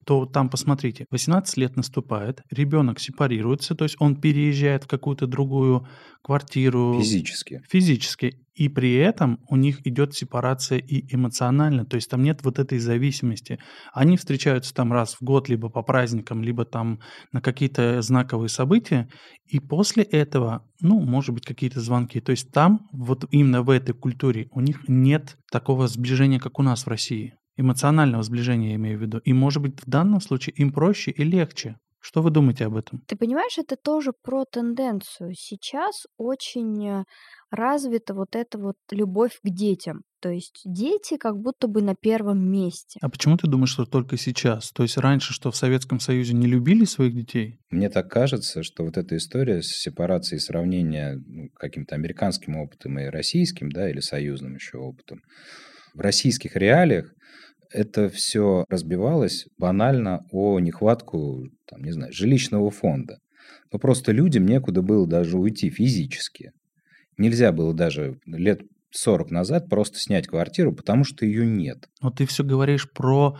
то 0.05 0.25
там, 0.25 0.49
посмотрите, 0.49 1.07
18 1.09 1.57
лет 1.57 1.75
наступает, 1.75 2.41
ребенок 2.51 2.99
сепарируется, 2.99 3.73
то 3.75 3.83
есть 3.83 3.95
он 3.99 4.21
переезжает 4.21 4.83
в 4.83 4.87
какую-то 4.87 5.25
другую 5.25 5.87
квартиру. 6.21 6.99
Физически. 6.99 7.61
Физически. 7.67 8.37
И 8.53 8.69
при 8.69 8.93
этом 8.93 9.39
у 9.49 9.55
них 9.57 9.85
идет 9.85 10.13
сепарация 10.13 10.77
и 10.77 11.13
эмоционально, 11.13 11.85
то 11.85 11.95
есть 11.95 12.09
там 12.09 12.23
нет 12.23 12.41
вот 12.43 12.59
этой 12.59 12.77
зависимости. 12.77 13.59
Они 13.93 14.15
встречаются 14.15 14.73
там 14.73 14.93
раз 14.93 15.15
в 15.15 15.23
год, 15.23 15.49
либо 15.49 15.69
по 15.69 15.81
праздникам, 15.81 16.41
либо 16.41 16.65
там 16.65 16.99
на 17.33 17.41
какие-то 17.41 18.01
знаковые 18.01 18.49
события, 18.49 19.09
и 19.47 19.59
после 19.59 20.03
этого, 20.03 20.65
ну, 20.81 21.01
может 21.01 21.33
быть, 21.33 21.45
какие-то 21.45 21.81
звонки. 21.81 22.21
То 22.21 22.31
есть 22.31 22.51
там, 22.51 22.87
вот 22.93 23.25
именно 23.31 23.63
в 23.63 23.71
этой 23.71 23.93
культуре, 23.93 24.47
у 24.51 24.61
них 24.61 24.87
нет 24.87 25.37
такого 25.51 25.87
сближения, 25.87 26.39
как 26.39 26.59
у 26.59 26.63
нас 26.63 26.85
в 26.85 26.87
России 26.87 27.33
эмоционального 27.57 28.23
сближения, 28.23 28.69
я 28.69 28.75
имею 28.75 28.99
в 28.99 29.01
виду. 29.01 29.19
И, 29.19 29.33
может 29.33 29.61
быть, 29.61 29.81
в 29.81 29.89
данном 29.89 30.21
случае 30.21 30.53
им 30.55 30.71
проще 30.71 31.11
и 31.11 31.23
легче. 31.23 31.77
Что 32.05 32.21
вы 32.21 32.29
думаете 32.29 32.65
об 32.65 32.75
этом? 32.75 33.01
Ты 33.07 33.15
понимаешь, 33.15 33.57
это 33.57 33.75
тоже 33.75 34.11
про 34.13 34.45
тенденцию. 34.45 35.33
Сейчас 35.33 36.05
очень 36.17 36.87
э, 36.87 37.03
развита 37.49 38.13
вот 38.13 38.35
эта 38.35 38.59
вот 38.59 38.75
любовь 38.91 39.39
к 39.43 39.49
детям. 39.49 40.03
То 40.19 40.29
есть 40.29 40.61
дети 40.65 41.17
как 41.17 41.35
будто 41.37 41.67
бы 41.67 41.81
на 41.81 41.95
первом 41.95 42.47
месте. 42.47 42.99
А 43.01 43.09
почему 43.09 43.37
ты 43.37 43.47
думаешь, 43.47 43.71
что 43.71 43.85
только 43.85 44.17
сейчас? 44.17 44.71
То 44.71 44.83
есть 44.83 44.97
раньше, 44.97 45.33
что 45.33 45.49
в 45.49 45.55
Советском 45.55 45.99
Союзе 45.99 46.33
не 46.33 46.45
любили 46.45 46.85
своих 46.85 47.15
детей? 47.15 47.57
Мне 47.71 47.89
так 47.89 48.07
кажется, 48.07 48.61
что 48.61 48.83
вот 48.83 48.97
эта 48.97 49.17
история 49.17 49.63
с 49.63 49.67
сепарацией 49.67 50.39
сравнения 50.39 51.19
ну, 51.25 51.49
каким-то 51.55 51.95
американским 51.95 52.55
опытом 52.55 52.99
и 52.99 53.05
российским, 53.05 53.71
да, 53.71 53.89
или 53.89 53.99
союзным 53.99 54.53
еще 54.53 54.77
опытом, 54.77 55.21
в 55.95 56.01
российских 56.01 56.55
реалиях 56.55 57.11
это 57.75 58.09
все 58.09 58.65
разбивалось 58.69 59.47
банально 59.57 60.25
о 60.31 60.59
нехватку, 60.59 61.43
там, 61.65 61.83
не 61.83 61.91
знаю, 61.91 62.13
жилищного 62.13 62.71
фонда. 62.71 63.19
Но 63.71 63.79
просто 63.79 64.11
людям 64.11 64.45
некуда 64.45 64.81
было 64.81 65.05
даже 65.05 65.37
уйти 65.37 65.69
физически. 65.69 66.51
Нельзя 67.17 67.51
было 67.51 67.73
даже 67.73 68.17
лет 68.25 68.61
40 68.91 69.31
назад 69.31 69.69
просто 69.69 69.99
снять 69.99 70.27
квартиру, 70.27 70.73
потому 70.73 71.03
что 71.03 71.25
ее 71.25 71.45
нет. 71.45 71.89
Но 72.01 72.11
ты 72.11 72.25
все 72.25 72.43
говоришь 72.43 72.89
про 72.89 73.37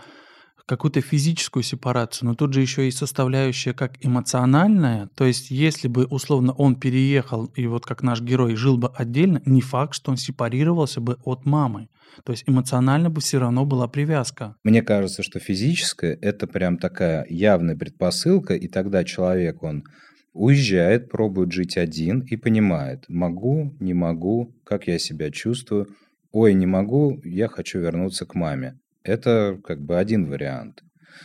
какую-то 0.66 1.00
физическую 1.00 1.62
сепарацию, 1.62 2.28
но 2.28 2.34
тут 2.34 2.52
же 2.52 2.60
еще 2.60 2.88
и 2.88 2.90
составляющая 2.90 3.72
как 3.72 4.04
эмоциональная. 4.04 5.08
То 5.14 5.24
есть, 5.24 5.50
если 5.50 5.86
бы 5.88 6.06
условно 6.06 6.52
он 6.52 6.74
переехал 6.74 7.46
и 7.46 7.66
вот 7.66 7.86
как 7.86 8.02
наш 8.02 8.20
герой 8.20 8.56
жил 8.56 8.76
бы 8.76 8.88
отдельно, 8.88 9.40
не 9.46 9.60
факт, 9.60 9.94
что 9.94 10.10
он 10.10 10.16
сепарировался 10.16 11.00
бы 11.00 11.18
от 11.24 11.46
мамы. 11.46 11.88
То 12.24 12.32
есть 12.32 12.44
эмоционально 12.46 13.10
бы 13.10 13.20
все 13.20 13.38
равно 13.38 13.64
была 13.64 13.88
привязка. 13.88 14.56
Мне 14.64 14.82
кажется, 14.82 15.22
что 15.22 15.38
физическая– 15.38 16.16
это 16.20 16.46
прям 16.46 16.78
такая 16.78 17.26
явная 17.28 17.76
предпосылка, 17.76 18.54
и 18.54 18.68
тогда 18.68 19.04
человек, 19.04 19.62
он 19.62 19.84
уезжает, 20.32 21.10
пробует 21.10 21.52
жить 21.52 21.76
один 21.76 22.20
и 22.20 22.36
понимает, 22.36 23.04
могу, 23.08 23.74
не 23.80 23.94
могу, 23.94 24.54
как 24.64 24.86
я 24.86 24.98
себя 24.98 25.30
чувствую. 25.30 25.88
Ой, 26.30 26.52
не 26.52 26.66
могу, 26.66 27.20
я 27.24 27.48
хочу 27.48 27.78
вернуться 27.78 28.26
к 28.26 28.34
маме. 28.34 28.78
Это 29.02 29.58
как 29.64 29.80
бы 29.80 29.98
один 29.98 30.26
вариант. 30.26 30.82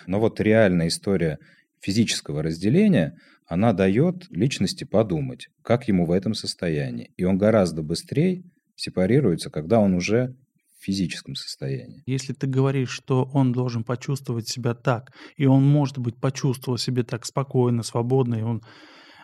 Но 0.07 0.19
вот 0.19 0.39
реальная 0.39 0.87
история 0.87 1.39
физического 1.81 2.41
разделения, 2.41 3.17
она 3.45 3.73
дает 3.73 4.27
личности 4.29 4.85
подумать, 4.85 5.47
как 5.61 5.87
ему 5.89 6.05
в 6.05 6.11
этом 6.11 6.33
состоянии. 6.33 7.11
И 7.17 7.25
он 7.25 7.37
гораздо 7.37 7.81
быстрее 7.81 8.43
сепарируется, 8.75 9.49
когда 9.49 9.79
он 9.79 9.93
уже 9.93 10.35
физическом 10.83 11.35
состоянии. 11.35 12.03
Если 12.05 12.33
ты 12.33 12.47
говоришь, 12.47 12.91
что 12.91 13.29
он 13.33 13.51
должен 13.51 13.83
почувствовать 13.83 14.47
себя 14.47 14.73
так, 14.73 15.11
и 15.37 15.45
он, 15.45 15.63
может 15.63 15.97
быть, 15.97 16.19
почувствовал 16.19 16.77
себя 16.77 17.03
так 17.03 17.25
спокойно, 17.25 17.83
свободно, 17.83 18.35
и 18.35 18.41
он 18.41 18.61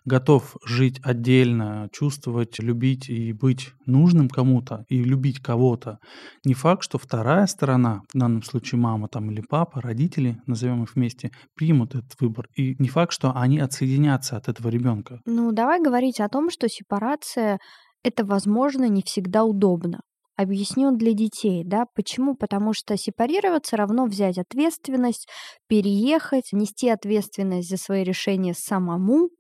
готов 0.08 0.56
жить 0.66 1.02
отдельно, 1.04 1.90
чувствовать, 1.92 2.60
любить 2.60 3.10
и 3.10 3.34
быть 3.34 3.72
нужным 3.86 4.30
кому-то, 4.30 4.86
и 4.88 5.04
любить 5.04 5.40
кого-то, 5.42 6.00
не 6.46 6.54
факт, 6.54 6.84
что 6.84 6.98
вторая 6.98 7.46
сторона, 7.46 8.02
в 8.14 8.18
данном 8.18 8.42
случае 8.42 8.80
мама 8.80 9.10
там 9.10 9.30
или 9.30 9.42
папа, 9.42 9.82
родители, 9.82 10.40
назовем 10.48 10.84
их 10.84 10.96
вместе, 10.96 11.32
примут 11.56 11.94
этот 11.96 12.14
выбор. 12.22 12.48
И 12.56 12.76
не 12.80 12.88
факт, 12.88 13.12
что 13.12 13.36
они 13.36 13.60
отсоединятся 13.60 14.38
от 14.38 14.48
этого 14.48 14.70
ребенка. 14.70 15.20
Ну, 15.26 15.52
давай 15.52 15.82
говорить 15.82 16.22
о 16.22 16.30
том, 16.30 16.50
что 16.50 16.70
сепарация 16.70 17.60
это, 18.04 18.26
возможно, 18.26 18.88
не 18.88 19.02
всегда 19.02 19.44
удобно. 19.44 20.00
Объясню 20.38 20.92
для 20.92 21.14
детей, 21.14 21.64
да, 21.66 21.88
почему? 21.96 22.36
Потому 22.36 22.72
что 22.72 22.96
сепарироваться 22.96 23.76
равно 23.76 24.06
взять 24.06 24.38
ответственность, 24.38 25.28
переехать, 25.68 26.50
нести 26.52 26.90
ответственность 26.90 27.68
за 27.68 27.78
свои 27.78 28.04
решения 28.04 28.54
самому, 28.54 29.32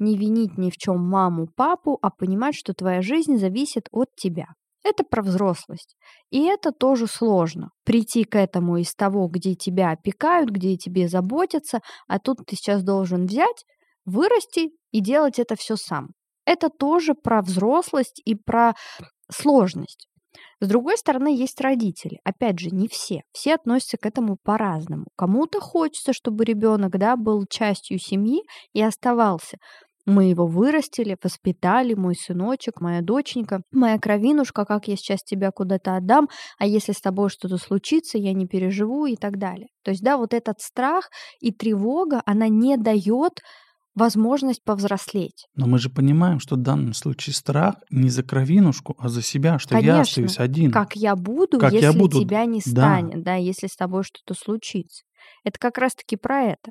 не 0.00 0.18
винить 0.18 0.58
ни 0.58 0.70
в 0.70 0.76
чем 0.76 0.98
маму, 0.98 1.46
папу, 1.54 2.00
а 2.02 2.10
понимать, 2.10 2.56
что 2.56 2.74
твоя 2.74 3.00
жизнь 3.00 3.36
зависит 3.36 3.86
от 3.92 4.08
тебя. 4.16 4.48
Это 4.82 5.04
про 5.04 5.22
взрослость. 5.22 5.94
И 6.30 6.42
это 6.42 6.72
тоже 6.72 7.06
сложно. 7.06 7.70
Прийти 7.84 8.24
к 8.24 8.36
этому 8.36 8.78
из 8.78 8.92
того, 8.94 9.28
где 9.28 9.54
тебя 9.54 9.92
опекают, 9.92 10.50
где 10.50 10.76
тебе 10.76 11.06
заботятся, 11.06 11.80
а 12.08 12.18
тут 12.18 12.38
ты 12.44 12.56
сейчас 12.56 12.82
должен 12.82 13.26
взять, 13.26 13.64
вырасти 14.04 14.70
и 14.90 15.00
делать 15.00 15.38
это 15.38 15.54
все 15.54 15.76
сам. 15.76 16.08
Это 16.44 16.70
тоже 16.70 17.14
про 17.14 17.40
взрослость 17.40 18.20
и 18.24 18.34
про 18.34 18.74
сложность. 19.30 20.08
С 20.60 20.68
другой 20.68 20.96
стороны, 20.96 21.34
есть 21.34 21.60
родители. 21.60 22.20
Опять 22.24 22.58
же, 22.58 22.70
не 22.70 22.88
все. 22.88 23.22
Все 23.32 23.54
относятся 23.54 23.96
к 23.96 24.06
этому 24.06 24.36
по-разному. 24.42 25.06
Кому-то 25.16 25.60
хочется, 25.60 26.12
чтобы 26.12 26.44
ребенок 26.44 26.98
да, 26.98 27.16
был 27.16 27.46
частью 27.48 27.98
семьи 27.98 28.42
и 28.72 28.82
оставался. 28.82 29.58
Мы 30.06 30.24
его 30.24 30.46
вырастили, 30.46 31.16
воспитали, 31.22 31.94
мой 31.94 32.14
сыночек, 32.14 32.80
моя 32.80 33.02
доченька, 33.02 33.62
моя 33.70 33.98
кровинушка, 33.98 34.64
как 34.64 34.88
я 34.88 34.96
сейчас 34.96 35.22
тебя 35.22 35.50
куда-то 35.50 35.94
отдам, 35.96 36.28
а 36.58 36.66
если 36.66 36.92
с 36.92 37.00
тобой 37.00 37.28
что-то 37.28 37.58
случится, 37.58 38.18
я 38.18 38.32
не 38.32 38.46
переживу 38.46 39.06
и 39.06 39.16
так 39.16 39.38
далее. 39.38 39.68
То 39.84 39.90
есть, 39.90 40.02
да, 40.02 40.16
вот 40.16 40.32
этот 40.34 40.60
страх 40.60 41.10
и 41.40 41.52
тревога, 41.52 42.22
она 42.24 42.48
не 42.48 42.76
дает 42.76 43.40
возможность 43.94 44.62
повзрослеть. 44.64 45.46
Но 45.54 45.66
мы 45.66 45.78
же 45.78 45.90
понимаем, 45.90 46.40
что 46.40 46.56
в 46.56 46.60
данном 46.60 46.94
случае 46.94 47.34
страх 47.34 47.76
не 47.90 48.08
за 48.08 48.22
кровинушку, 48.22 48.94
а 48.98 49.08
за 49.08 49.22
себя, 49.22 49.58
что 49.58 49.70
Конечно. 49.70 49.90
я 49.90 50.00
остаюсь 50.00 50.38
один. 50.38 50.70
Как 50.70 50.96
я 50.96 51.16
буду, 51.16 51.58
как 51.58 51.72
если 51.72 51.86
я 51.86 51.92
буду... 51.92 52.20
тебя 52.20 52.44
не 52.44 52.60
станет, 52.60 53.22
да. 53.22 53.32
да, 53.32 53.34
если 53.34 53.66
с 53.66 53.76
тобой 53.76 54.04
что-то 54.04 54.34
случится. 54.34 55.02
Это 55.44 55.58
как 55.58 55.78
раз-таки 55.78 56.16
про 56.16 56.42
это. 56.42 56.70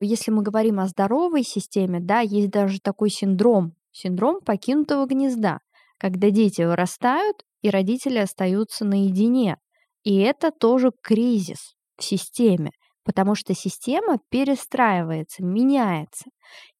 Если 0.00 0.30
мы 0.30 0.42
говорим 0.42 0.80
о 0.80 0.88
здоровой 0.88 1.42
системе, 1.42 2.00
да, 2.00 2.20
есть 2.20 2.50
даже 2.50 2.78
такой 2.80 3.10
синдром, 3.10 3.74
синдром 3.90 4.40
покинутого 4.40 5.06
гнезда, 5.06 5.58
когда 5.98 6.30
дети 6.30 6.62
вырастают, 6.62 7.42
и 7.60 7.70
родители 7.70 8.18
остаются 8.18 8.84
наедине. 8.84 9.56
И 10.02 10.16
это 10.18 10.50
тоже 10.50 10.90
кризис 11.02 11.74
в 11.96 12.02
системе 12.02 12.72
потому 13.04 13.34
что 13.34 13.54
система 13.54 14.18
перестраивается, 14.30 15.44
меняется, 15.44 16.26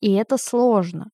и 0.01 0.13
это 0.13 0.37
сложно. 0.37 1.09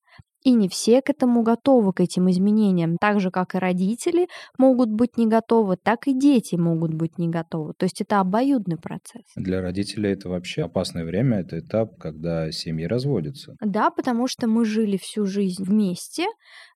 И 0.44 0.52
не 0.52 0.68
все 0.68 1.02
к 1.02 1.10
этому 1.10 1.42
готовы, 1.42 1.92
к 1.92 2.00
этим 2.00 2.30
изменениям. 2.30 2.96
Так 3.00 3.20
же, 3.20 3.30
как 3.30 3.54
и 3.54 3.58
родители 3.58 4.28
могут 4.56 4.88
быть 4.88 5.18
не 5.18 5.26
готовы, 5.26 5.76
так 5.76 6.06
и 6.06 6.14
дети 6.14 6.54
могут 6.54 6.94
быть 6.94 7.18
не 7.18 7.28
готовы. 7.28 7.72
То 7.76 7.84
есть 7.84 8.00
это 8.00 8.20
обоюдный 8.20 8.76
процесс. 8.76 9.24
Для 9.34 9.60
родителей 9.60 10.12
это 10.12 10.28
вообще 10.28 10.62
опасное 10.62 11.04
время, 11.04 11.40
это 11.40 11.58
этап, 11.58 11.98
когда 11.98 12.52
семьи 12.52 12.86
разводятся. 12.86 13.56
Да, 13.60 13.90
потому 13.90 14.28
что 14.28 14.46
мы 14.46 14.64
жили 14.64 14.96
всю 14.96 15.26
жизнь 15.26 15.62
вместе, 15.64 16.26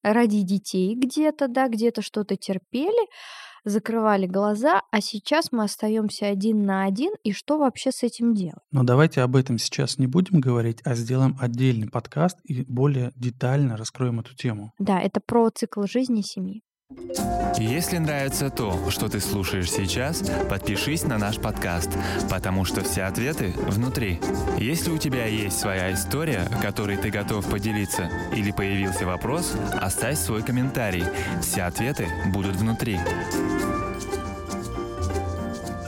ради 0.02 0.42
детей 0.42 0.96
где-то, 0.96 1.46
да, 1.46 1.68
где-то 1.68 2.02
что-то 2.02 2.36
терпели, 2.36 3.06
закрывали 3.64 4.26
глаза, 4.26 4.82
а 4.90 5.00
сейчас 5.00 5.52
мы 5.52 5.64
остаемся 5.64 6.26
один 6.26 6.64
на 6.64 6.84
один, 6.84 7.12
и 7.24 7.32
что 7.32 7.58
вообще 7.58 7.92
с 7.92 8.02
этим 8.02 8.34
делать? 8.34 8.62
Но 8.70 8.82
давайте 8.82 9.22
об 9.22 9.36
этом 9.36 9.58
сейчас 9.58 9.98
не 9.98 10.06
будем 10.06 10.40
говорить, 10.40 10.80
а 10.84 10.94
сделаем 10.94 11.36
отдельный 11.40 11.88
подкаст 11.88 12.38
и 12.44 12.62
более 12.62 13.12
детально 13.16 13.76
раскроем 13.76 14.20
эту 14.20 14.34
тему. 14.34 14.72
Да, 14.78 15.00
это 15.00 15.20
про 15.20 15.50
цикл 15.50 15.82
жизни 15.84 16.22
семьи. 16.22 16.62
Если 17.58 17.98
нравится 17.98 18.50
то, 18.50 18.90
что 18.90 19.08
ты 19.08 19.20
слушаешь 19.20 19.70
сейчас, 19.70 20.22
подпишись 20.48 21.04
на 21.04 21.18
наш 21.18 21.38
подкаст, 21.38 21.90
потому 22.30 22.64
что 22.64 22.82
все 22.82 23.02
ответы 23.02 23.52
внутри. 23.68 24.18
Если 24.58 24.90
у 24.90 24.98
тебя 24.98 25.26
есть 25.26 25.60
своя 25.60 25.92
история, 25.92 26.48
которой 26.60 26.96
ты 26.96 27.10
готов 27.10 27.48
поделиться, 27.48 28.10
или 28.34 28.50
появился 28.50 29.06
вопрос, 29.06 29.54
оставь 29.80 30.18
свой 30.18 30.42
комментарий. 30.42 31.04
Все 31.40 31.62
ответы 31.62 32.08
будут 32.32 32.56
внутри. 32.56 32.98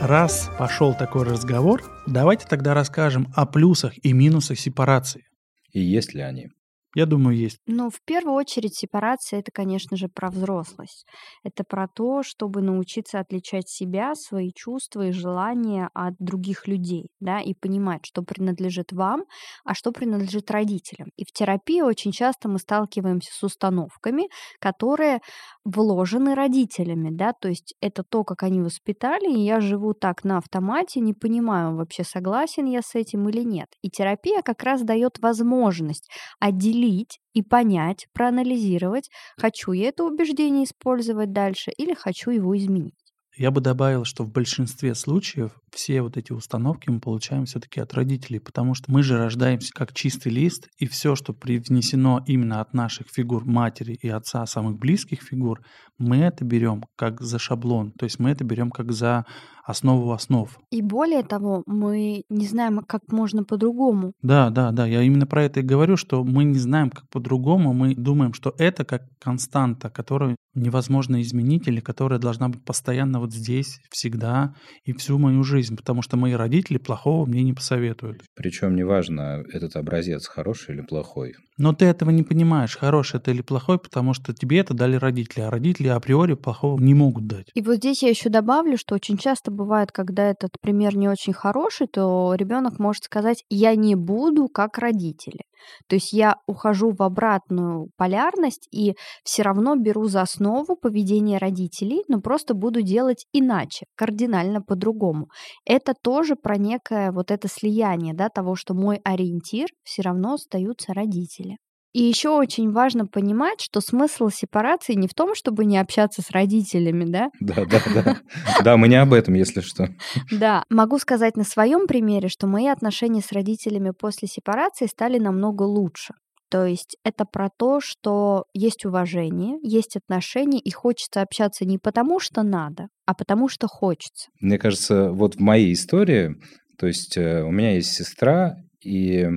Раз 0.01 0.51
пошел 0.59 0.95
такой 0.95 1.25
разговор, 1.25 1.83
давайте 2.07 2.47
тогда 2.47 2.75
расскажем 2.75 3.33
о 3.35 3.47
плюсах 3.47 3.95
и 4.05 4.13
минусах 4.13 4.59
сепарации. 4.59 5.25
И 5.73 5.81
есть 5.81 6.15
ли 6.15 6.21
они? 6.21 6.51
Я 6.95 7.07
думаю, 7.07 7.37
есть. 7.37 7.59
Ну, 7.67 7.89
в 7.89 8.03
первую 8.05 8.35
очередь, 8.35 8.77
сепарация 8.77 9.41
это, 9.41 9.51
конечно 9.51 9.97
же, 9.97 10.09
про 10.09 10.31
взрослость. 10.31 11.07
Это 11.43 11.65
про 11.65 11.89
то, 11.89 12.23
чтобы 12.23 12.61
научиться 12.61 13.21
отличать 13.21 13.71
себя, 13.71 14.15
свои 14.15 14.53
чувства 14.55 15.07
и 15.09 15.13
желания 15.13 15.89
от 15.95 16.15
других 16.19 16.69
людей, 16.69 17.09
да, 17.21 17.41
и 17.41 17.55
понимать, 17.55 18.05
что 18.05 18.23
принадлежит 18.23 18.93
вам, 18.93 19.25
а 19.65 19.75
что 19.75 19.93
принадлежит 19.93 20.51
родителям. 20.51 21.09
И 21.17 21.25
в 21.25 21.33
терапии 21.33 21.81
очень 21.81 22.13
часто 22.13 22.51
мы 22.51 22.59
сталкиваемся 22.59 23.33
с 23.33 23.43
установками, 23.43 24.29
которые 24.61 25.21
вложены 25.65 26.35
родителями, 26.35 27.11
да, 27.11 27.33
то 27.33 27.49
есть 27.49 27.75
это 27.81 28.03
то, 28.05 28.25
как 28.25 28.43
они 28.43 28.61
воспитали, 28.61 29.31
и 29.33 29.41
я 29.41 29.61
живу 29.61 29.95
так 29.95 30.25
на 30.25 30.39
автомате, 30.39 31.01
не 31.01 31.15
понимаю 31.15 31.77
вообще, 31.77 32.05
согласен 32.05 32.67
я 32.67 32.83
с 32.83 32.95
этим 32.95 33.29
или 33.29 33.43
нет. 33.43 33.69
И 33.83 33.91
терапия 33.91 34.43
как 34.43 34.63
раз 34.63 34.83
дает 34.83 35.19
возможность 35.21 36.09
отделить 36.41 37.21
и 37.33 37.43
понять, 37.43 38.07
проанализировать, 38.13 39.11
хочу 39.39 39.73
я 39.73 39.89
это 39.89 40.05
убеждение 40.05 40.65
использовать 40.65 41.33
дальше 41.33 41.71
или 41.77 41.95
хочу 41.95 42.31
его 42.31 42.57
изменить. 42.57 43.04
Я 43.37 43.51
бы 43.51 43.61
добавил, 43.61 44.05
что 44.05 44.23
в 44.23 44.31
большинстве 44.31 44.95
случаев 44.95 45.51
все 45.73 46.03
вот 46.03 46.17
эти 46.17 46.31
установки 46.31 46.89
мы 46.89 47.01
получаем 47.01 47.47
все-таки 47.47 47.81
от 47.81 47.93
родителей, 47.93 48.39
потому 48.39 48.75
что 48.75 48.93
мы 48.93 49.03
же 49.03 49.19
рождаемся 49.19 49.73
как 49.75 49.93
чистый 49.93 50.31
лист, 50.31 50.69
и 50.79 50.87
все, 50.87 51.17
что 51.17 51.33
привнесено 51.33 52.23
именно 52.29 52.61
от 52.61 52.75
наших 52.75 53.09
фигур 53.09 53.45
матери 53.45 53.95
и 53.95 54.09
отца, 54.09 54.47
самых 54.47 54.79
близких 54.79 55.21
фигур, 55.23 55.61
мы 55.99 56.19
это 56.19 56.45
берем 56.45 56.85
как 56.95 57.21
за 57.21 57.41
шаблон, 57.41 57.91
то 57.93 58.05
есть 58.05 58.21
мы 58.21 58.31
это 58.31 58.45
берем 58.45 58.71
как 58.71 58.93
за 58.93 59.27
основу 59.65 60.13
основ. 60.13 60.49
И 60.71 60.83
более 60.83 61.23
того, 61.23 61.63
мы 61.67 62.23
не 62.29 62.47
знаем, 62.47 62.81
как 62.87 63.11
можно 63.11 63.45
по-другому. 63.45 64.13
Да, 64.23 64.51
да, 64.51 64.71
да, 64.71 64.87
я 64.87 65.03
именно 65.03 65.27
про 65.27 65.45
это 65.45 65.61
и 65.61 65.63
говорю, 65.63 65.97
что 65.97 66.23
мы 66.23 66.45
не 66.45 66.59
знаем, 66.59 66.91
как 66.91 67.09
по-другому, 67.09 67.73
мы 67.73 67.95
думаем, 67.95 68.35
что 68.35 68.55
это 68.59 68.85
как 68.85 69.03
константа, 69.19 69.91
которую 69.91 70.37
невозможно 70.55 71.21
изменить 71.23 71.67
или 71.67 71.81
которая 71.81 72.19
должна 72.19 72.49
быть 72.49 72.65
постоянно 72.65 73.21
вот 73.21 73.33
здесь, 73.33 73.81
всегда 73.91 74.55
и 74.85 74.93
всю 74.93 75.19
мою 75.19 75.43
жизнь, 75.43 75.77
потому 75.77 76.03
что 76.03 76.17
мои 76.17 76.33
родители 76.33 76.79
плохого 76.79 77.27
мне 77.27 77.43
не 77.43 77.53
посоветуют. 77.53 78.23
Причем 78.37 78.77
неважно, 78.77 79.43
этот 79.53 79.77
образец 79.77 80.27
хороший 80.27 80.75
или 80.77 80.83
плохой. 80.83 81.35
Но 81.57 81.73
ты 81.73 81.85
этого 81.85 82.11
не 82.11 82.23
понимаешь, 82.23 82.77
хороший 82.77 83.17
это 83.17 83.31
или 83.31 83.43
плохой, 83.43 83.79
потому 83.79 84.13
что 84.13 84.33
тебе 84.33 84.59
это 84.59 84.75
дали 84.75 84.97
родители, 84.97 85.43
а 85.43 85.51
родители 85.51 85.89
априори 85.89 86.35
плохого 86.35 86.81
не 86.81 86.95
могут 86.95 87.27
дать. 87.27 87.47
И 87.55 87.63
вот 87.63 87.77
здесь 87.77 88.03
я 88.03 88.09
еще 88.09 88.29
добавлю, 88.29 88.77
что 88.77 88.95
очень 88.95 89.17
часто 89.17 89.51
бывает, 89.55 89.93
когда 89.93 90.31
этот 90.31 90.51
пример 90.61 90.97
не 90.97 91.09
очень 91.09 91.33
хороший, 91.33 91.87
то 91.87 92.35
ребенок 92.35 92.79
может 92.79 93.05
сказать, 93.05 93.45
я 93.49 93.75
не 93.75 93.95
буду 93.95 94.49
как 94.49 94.79
родители. 94.79 95.41
То 95.89 95.97
есть 95.97 96.13
я 96.13 96.37
ухожу 96.47 96.91
в 96.91 97.03
обратную 97.03 97.89
полярность 97.97 98.69
и 98.71 98.95
все 99.25 99.43
равно 99.43 99.77
беру 99.77 100.05
за 100.05 100.23
основу 100.23 100.77
поведение 100.77 101.39
родителей, 101.39 102.03
но 102.09 102.21
просто 102.21 102.55
буду 102.55 102.83
делать 102.83 103.27
иначе, 103.33 103.87
кардинально 103.97 104.61
по-другому. 104.61 105.29
Это 105.65 105.95
тоже 105.95 106.37
про 106.37 106.59
некое 106.59 107.13
вот 107.13 107.31
это 107.31 107.49
слияние, 107.49 108.15
да, 108.15 108.29
того, 108.29 108.57
что 108.57 108.75
мой 108.75 109.01
ориентир 109.05 109.69
все 109.83 110.03
равно 110.03 110.35
остаются 110.35 110.93
родители. 110.93 111.57
И 111.95 112.03
еще 112.03 112.31
очень 112.31 112.73
важно 112.73 113.07
понимать, 113.07 113.61
что 113.61 113.81
смысл 113.81 114.29
сепарации 114.29 114.95
не 114.95 115.07
в 115.07 115.15
том, 115.15 115.37
чтобы 115.37 115.65
не 115.65 115.79
общаться 115.79 116.23
с 116.23 116.31
родителями, 116.33 117.05
да? 117.05 117.31
Да, 117.41 117.65
да, 117.65 117.81
да. 117.95 118.17
Да, 118.65 118.77
мы 118.77 118.89
не 118.89 118.97
об 118.97 119.13
этом, 119.13 119.35
если 119.35 119.61
что. 119.61 119.89
Да, 120.33 120.65
могу 120.69 120.99
сказать 120.99 121.37
на 121.37 121.45
своем 121.45 121.87
примере, 121.87 122.29
что 122.29 122.49
мои 122.49 122.67
отношения 122.67 123.21
с 123.21 123.31
родителями 123.31 123.93
после 123.97 124.27
сепарации 124.27 124.87
стали 124.87 125.19
намного 125.19 125.63
лучше. 125.63 126.15
То 126.51 126.67
есть 126.67 126.97
это 127.05 127.25
про 127.25 127.49
то, 127.57 127.81
что 127.81 128.47
есть 128.55 128.85
уважение, 128.85 129.59
есть 129.63 129.97
отношения, 129.97 130.59
и 130.59 130.71
хочется 130.73 131.23
общаться 131.23 131.65
не 131.65 131.79
потому, 131.79 132.19
что 132.19 132.43
надо, 132.43 132.89
а 133.07 133.15
потому, 133.15 133.49
что 133.49 133.69
хочется. 133.69 134.31
Мне 134.41 134.59
кажется, 134.59 135.13
вот 135.13 135.37
в 135.37 135.41
моей 135.41 135.73
истории, 135.73 136.35
то 136.77 136.89
есть 136.89 137.17
э, 137.17 137.43
у 137.45 137.53
меня 137.53 137.75
есть 137.75 137.93
сестра, 137.93 138.57
и 138.85 139.29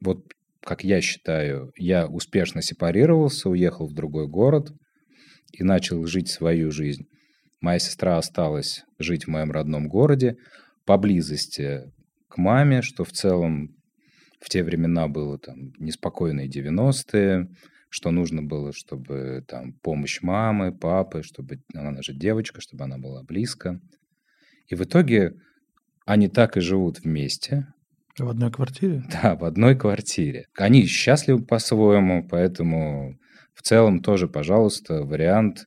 вот 0.00 0.20
как 0.68 0.84
я 0.84 1.00
считаю, 1.00 1.72
я 1.78 2.06
успешно 2.06 2.60
сепарировался, 2.60 3.48
уехал 3.48 3.86
в 3.86 3.94
другой 3.94 4.28
город 4.28 4.74
и 5.50 5.64
начал 5.64 6.04
жить 6.04 6.28
свою 6.28 6.70
жизнь. 6.70 7.06
Моя 7.62 7.78
сестра 7.78 8.18
осталась 8.18 8.84
жить 8.98 9.24
в 9.24 9.28
моем 9.28 9.50
родном 9.50 9.88
городе, 9.88 10.36
поблизости 10.84 11.90
к 12.28 12.36
маме, 12.36 12.82
что 12.82 13.04
в 13.04 13.12
целом 13.12 13.76
в 14.42 14.50
те 14.50 14.62
времена 14.62 15.08
было 15.08 15.38
там 15.38 15.72
неспокойные 15.78 16.50
90-е, 16.50 17.48
что 17.88 18.10
нужно 18.10 18.42
было, 18.42 18.74
чтобы 18.74 19.42
там 19.48 19.72
помощь 19.72 20.20
мамы, 20.20 20.76
папы, 20.76 21.22
чтобы 21.22 21.62
она 21.72 22.02
же 22.02 22.12
девочка, 22.12 22.60
чтобы 22.60 22.84
она 22.84 22.98
была 22.98 23.22
близко. 23.22 23.80
И 24.66 24.74
в 24.74 24.82
итоге 24.82 25.32
они 26.04 26.28
так 26.28 26.58
и 26.58 26.60
живут 26.60 26.98
вместе, 26.98 27.68
в 28.24 28.28
одной 28.28 28.50
квартире? 28.50 29.02
Да, 29.22 29.36
в 29.36 29.44
одной 29.44 29.76
квартире. 29.76 30.46
Они 30.56 30.86
счастливы 30.86 31.44
по-своему, 31.44 32.26
поэтому 32.28 33.18
в 33.54 33.62
целом 33.62 34.00
тоже, 34.00 34.28
пожалуйста, 34.28 35.02
вариант 35.02 35.66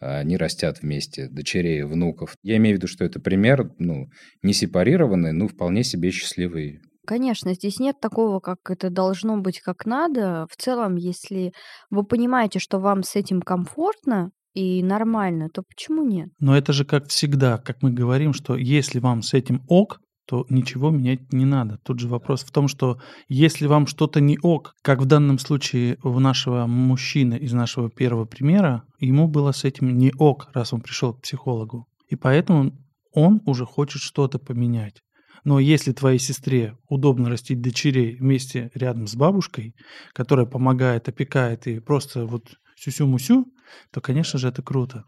они 0.00 0.38
растят 0.38 0.80
вместе, 0.80 1.28
дочерей, 1.28 1.82
внуков. 1.82 2.34
Я 2.42 2.56
имею 2.56 2.76
в 2.76 2.78
виду, 2.78 2.86
что 2.86 3.04
это 3.04 3.20
пример, 3.20 3.70
ну, 3.78 4.08
не 4.42 4.54
сепарированный, 4.54 5.32
но 5.32 5.46
вполне 5.46 5.84
себе 5.84 6.10
счастливый. 6.10 6.80
Конечно, 7.06 7.52
здесь 7.54 7.78
нет 7.80 8.00
такого, 8.00 8.40
как 8.40 8.58
это 8.68 8.88
должно 8.88 9.38
быть 9.38 9.60
как 9.60 9.84
надо. 9.84 10.46
В 10.50 10.56
целом, 10.56 10.96
если 10.96 11.52
вы 11.90 12.04
понимаете, 12.04 12.60
что 12.60 12.78
вам 12.78 13.02
с 13.02 13.14
этим 13.16 13.42
комфортно, 13.42 14.30
и 14.54 14.82
нормально, 14.82 15.48
то 15.48 15.62
почему 15.62 16.04
нет? 16.04 16.28
Но 16.40 16.56
это 16.56 16.72
же 16.72 16.84
как 16.84 17.08
всегда, 17.08 17.58
как 17.58 17.82
мы 17.82 17.92
говорим, 17.92 18.32
что 18.32 18.56
если 18.56 18.98
вам 18.98 19.22
с 19.22 19.32
этим 19.34 19.62
ок, 19.68 20.00
то 20.30 20.46
ничего 20.48 20.90
менять 20.90 21.32
не 21.32 21.44
надо. 21.44 21.78
Тут 21.78 21.98
же 21.98 22.06
вопрос 22.06 22.44
в 22.44 22.52
том, 22.52 22.68
что 22.68 23.00
если 23.28 23.66
вам 23.66 23.88
что-то 23.88 24.20
не 24.20 24.38
ок, 24.40 24.76
как 24.80 25.02
в 25.02 25.04
данном 25.04 25.40
случае 25.40 25.98
у 26.04 26.20
нашего 26.20 26.66
мужчины 26.66 27.34
из 27.34 27.52
нашего 27.52 27.90
первого 27.90 28.26
примера, 28.26 28.84
ему 29.00 29.26
было 29.26 29.50
с 29.50 29.64
этим 29.64 29.98
не 29.98 30.12
ок, 30.16 30.48
раз 30.54 30.72
он 30.72 30.82
пришел 30.82 31.14
к 31.14 31.22
психологу. 31.22 31.88
И 32.06 32.14
поэтому 32.14 32.78
он 33.12 33.42
уже 33.44 33.66
хочет 33.66 34.02
что-то 34.02 34.38
поменять. 34.38 35.02
Но 35.42 35.58
если 35.58 35.90
твоей 35.90 36.20
сестре 36.20 36.76
удобно 36.88 37.28
растить 37.28 37.60
дочерей 37.60 38.14
вместе 38.14 38.70
рядом 38.74 39.08
с 39.08 39.16
бабушкой, 39.16 39.74
которая 40.12 40.46
помогает, 40.46 41.08
опекает 41.08 41.66
и 41.66 41.80
просто 41.80 42.24
вот 42.24 42.54
сюсю-мусю, 42.76 43.46
то, 43.90 44.00
конечно 44.00 44.38
же, 44.38 44.46
это 44.46 44.62
круто. 44.62 45.02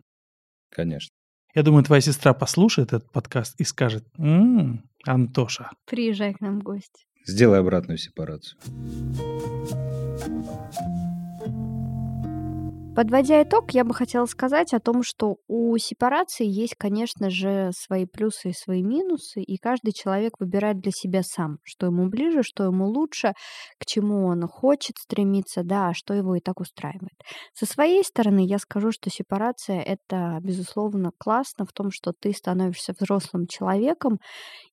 Конечно. 0.68 1.14
Я 1.54 1.62
думаю, 1.62 1.84
твоя 1.84 2.00
сестра 2.00 2.32
послушает 2.32 2.92
этот 2.94 3.10
подкаст 3.10 3.60
и 3.60 3.64
скажет, 3.64 4.04
м-м, 4.16 4.88
Антоша. 5.04 5.70
Приезжай 5.84 6.32
к 6.32 6.40
нам 6.40 6.60
в 6.60 6.62
гости. 6.62 7.06
Сделай 7.26 7.60
обратную 7.60 7.98
сепарацию. 7.98 8.58
Подводя 12.94 13.42
итог, 13.42 13.70
я 13.70 13.84
бы 13.84 13.94
хотела 13.94 14.26
сказать 14.26 14.74
о 14.74 14.78
том, 14.78 15.02
что 15.02 15.36
у 15.48 15.78
сепарации 15.78 16.46
есть, 16.46 16.74
конечно 16.76 17.30
же, 17.30 17.70
свои 17.74 18.04
плюсы 18.04 18.50
и 18.50 18.52
свои 18.52 18.82
минусы, 18.82 19.40
и 19.40 19.56
каждый 19.56 19.94
человек 19.94 20.34
выбирает 20.38 20.78
для 20.80 20.92
себя 20.92 21.22
сам, 21.22 21.56
что 21.62 21.86
ему 21.86 22.10
ближе, 22.10 22.42
что 22.42 22.64
ему 22.64 22.86
лучше, 22.86 23.32
к 23.78 23.86
чему 23.86 24.26
он 24.26 24.46
хочет 24.46 24.98
стремиться, 24.98 25.62
да, 25.64 25.88
а 25.88 25.94
что 25.94 26.12
его 26.12 26.34
и 26.34 26.40
так 26.40 26.60
устраивает. 26.60 27.16
Со 27.54 27.64
своей 27.64 28.04
стороны 28.04 28.44
я 28.44 28.58
скажу, 28.58 28.92
что 28.92 29.08
сепарация— 29.08 29.80
это, 29.82 30.38
безусловно, 30.42 31.12
классно 31.16 31.64
в 31.64 31.72
том, 31.72 31.90
что 31.90 32.12
ты 32.12 32.34
становишься 32.34 32.92
взрослым 32.92 33.46
человеком, 33.46 34.18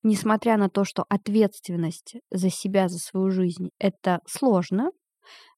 несмотря 0.03 0.57
на 0.57 0.69
то, 0.69 0.83
что 0.83 1.05
ответственность 1.07 2.15
за 2.31 2.49
себя, 2.49 2.89
за 2.89 2.97
свою 2.97 3.31
жизнь— 3.31 3.69
это 3.79 4.19
сложно, 4.27 4.91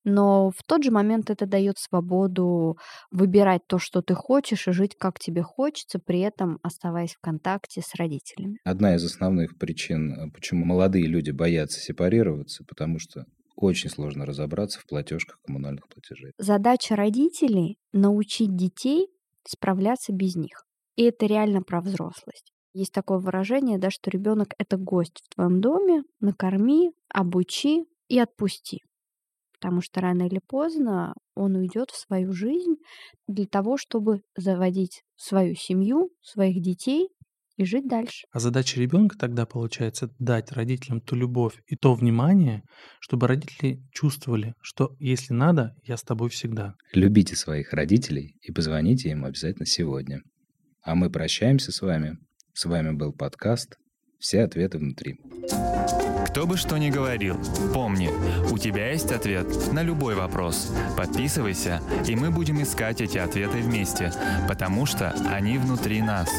но 0.04 0.50
в 0.50 0.64
тот 0.66 0.84
же 0.84 0.92
момент 0.92 1.30
это 1.30 1.46
дает 1.46 1.78
свободу 1.78 2.78
выбирать 3.12 3.62
то, 3.68 3.78
что 3.78 4.02
ты 4.02 4.16
хочешь, 4.16 4.68
и 4.68 4.72
жить, 4.72 4.96
как 4.98 5.20
тебе 5.20 5.44
хочется, 5.44 6.00
при 6.00 6.22
этом 6.22 6.60
оставаясь 6.64 7.14
в 7.14 7.20
контакте 7.20 7.82
с 7.82 7.96
родителями. 7.96 8.58
Одна 8.64 8.96
из 8.96 9.04
основных 9.04 9.58
причин, 9.58 10.14
э, 10.14 10.32
почему 10.32 10.66
молодые 10.66 11.06
люди 11.06 11.32
боятся 11.32 11.80
сепарироваться, 11.80 12.64
потому 12.68 13.00
что 13.00 13.26
очень 13.56 13.90
сложно 13.90 14.26
разобраться 14.26 14.80
в 14.80 14.88
платежках 14.88 15.40
коммунальных 15.46 15.88
платежей. 15.88 16.32
Задача 16.38 16.96
родителей— 16.96 17.78
научить 17.94 18.56
детей 18.56 19.08
справляться 19.46 20.14
без 20.14 20.36
них. 20.36 20.66
И 20.96 21.04
это 21.04 21.26
реально 21.26 21.62
про 21.62 21.82
взрослость. 21.82 22.54
Есть 22.74 22.94
такое 22.94 23.20
выражение, 23.20 23.78
да, 23.78 23.92
что 23.92 24.10
ребенок 24.10 24.54
это 24.58 24.78
гость 24.78 25.22
в 25.24 25.36
твоем 25.36 25.62
доме, 25.62 26.04
накорми, 26.22 26.92
обучи 27.10 27.86
и 28.08 28.20
отпусти 28.20 28.82
потому 29.62 29.82
что 29.82 30.02
рано 30.02 30.24
или 30.24 30.40
поздно 30.46 31.14
он 31.36 31.56
уйдет 31.56 31.92
в 31.92 31.96
свою 31.96 32.34
жизнь 32.34 32.78
для 33.28 33.46
того, 33.46 33.78
чтобы 33.78 34.22
заводить 34.36 35.04
свою 35.16 35.54
семью, 35.54 36.10
своих 36.22 36.62
детей 36.64 37.10
и 37.58 37.66
жить 37.66 37.88
дальше. 37.88 38.26
А 38.32 38.40
задача 38.40 38.80
ребенка 38.80 39.16
тогда 39.20 39.46
получается 39.46 40.10
дать 40.18 40.52
родителям 40.52 41.00
ту 41.00 41.16
любовь 41.16 41.62
и 41.68 41.76
то 41.76 41.94
внимание, 41.94 42.64
чтобы 43.00 43.28
родители 43.28 43.84
чувствовали, 43.92 44.56
что 44.62 44.96
если 44.98 45.34
надо, 45.34 45.76
я 45.84 45.96
с 45.96 46.02
тобой 46.02 46.30
всегда. 46.30 46.74
Любите 46.94 47.36
своих 47.36 47.72
родителей 47.72 48.38
и 48.42 48.52
позвоните 48.52 49.10
им 49.10 49.26
обязательно 49.26 49.68
сегодня. 49.68 50.22
А 50.82 50.96
мы 50.96 51.12
прощаемся 51.12 51.72
с 51.72 51.82
вами. 51.82 52.18
С 52.54 52.66
вами 52.66 52.94
был 52.94 53.14
подкаст 53.14 53.78
«Все 54.22 54.44
ответы 54.44 54.78
внутри». 54.78 55.20
Кто 56.28 56.48
бы 56.48 56.56
что 56.56 56.78
ни 56.78 56.90
говорил, 56.90 57.38
помни, 57.74 58.10
у 58.52 58.58
тебя 58.58 58.92
есть 58.92 59.12
ответ 59.12 59.74
на 59.74 59.84
любой 59.84 60.16
вопрос. 60.16 60.72
Подписывайся, 60.96 61.82
и 62.08 62.16
мы 62.16 62.32
будем 62.32 62.64
искать 62.64 63.02
эти 63.02 63.18
ответы 63.18 63.58
вместе, 63.58 64.14
потому 64.48 64.86
что 64.86 65.14
они 65.30 65.58
внутри 65.58 66.02
нас. 66.02 66.30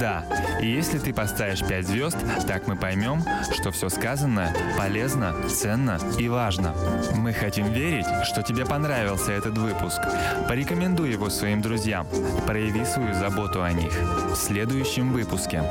Да, 0.00 0.24
и 0.60 0.66
если 0.68 0.98
ты 0.98 1.12
поставишь 1.12 1.64
5 1.64 1.86
звезд, 1.86 2.16
так 2.48 2.66
мы 2.66 2.74
поймем, 2.74 3.22
что 3.52 3.70
все 3.70 3.88
сказанное 3.88 4.52
полезно, 4.76 5.32
ценно 5.48 6.00
и 6.18 6.28
важно. 6.28 6.74
Мы 7.14 7.32
хотим 7.32 7.72
верить, 7.72 8.06
что 8.24 8.42
тебе 8.42 8.66
понравился 8.66 9.30
этот 9.30 9.56
выпуск. 9.58 10.00
Порекомендуй 10.48 11.12
его 11.12 11.30
своим 11.30 11.62
друзьям. 11.62 12.08
Прояви 12.46 12.84
свою 12.84 13.14
заботу 13.14 13.62
о 13.62 13.72
них. 13.72 13.92
В 14.32 14.34
следующем 14.34 15.12
выпуске. 15.12 15.62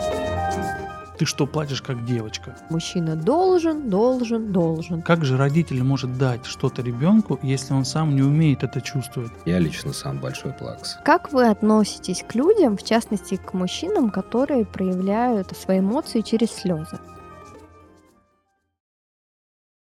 Ты 1.18 1.26
что, 1.26 1.48
платишь 1.48 1.82
как 1.82 2.06
девочка? 2.06 2.58
Мужчина 2.70 3.16
должен, 3.16 3.90
должен, 3.90 4.52
должен. 4.52 5.02
Как 5.02 5.24
же 5.24 5.38
родитель 5.38 5.82
может 5.84 6.18
дать 6.18 6.46
что-то 6.46 6.82
ребенку, 6.82 7.40
если 7.42 7.74
он 7.74 7.86
сам 7.86 8.16
не 8.16 8.22
умеет 8.22 8.64
это 8.64 8.82
чувствовать? 8.82 9.32
Я 9.46 9.60
лично 9.60 9.94
сам 9.94 10.20
большой 10.20 10.52
плакс. 10.52 10.98
Как 11.06 11.32
вы 11.32 11.48
относитесь 11.48 12.24
к 12.28 12.36
людям, 12.36 12.78
в 12.78 12.84
частности 12.84 13.36
к 13.38 13.54
мужчинам, 13.54 14.10
которые 14.10 14.66
проявляют 14.66 15.56
свои 15.56 15.80
эмоции 15.80 16.22
через 16.22 16.52
слезы? 16.52 17.00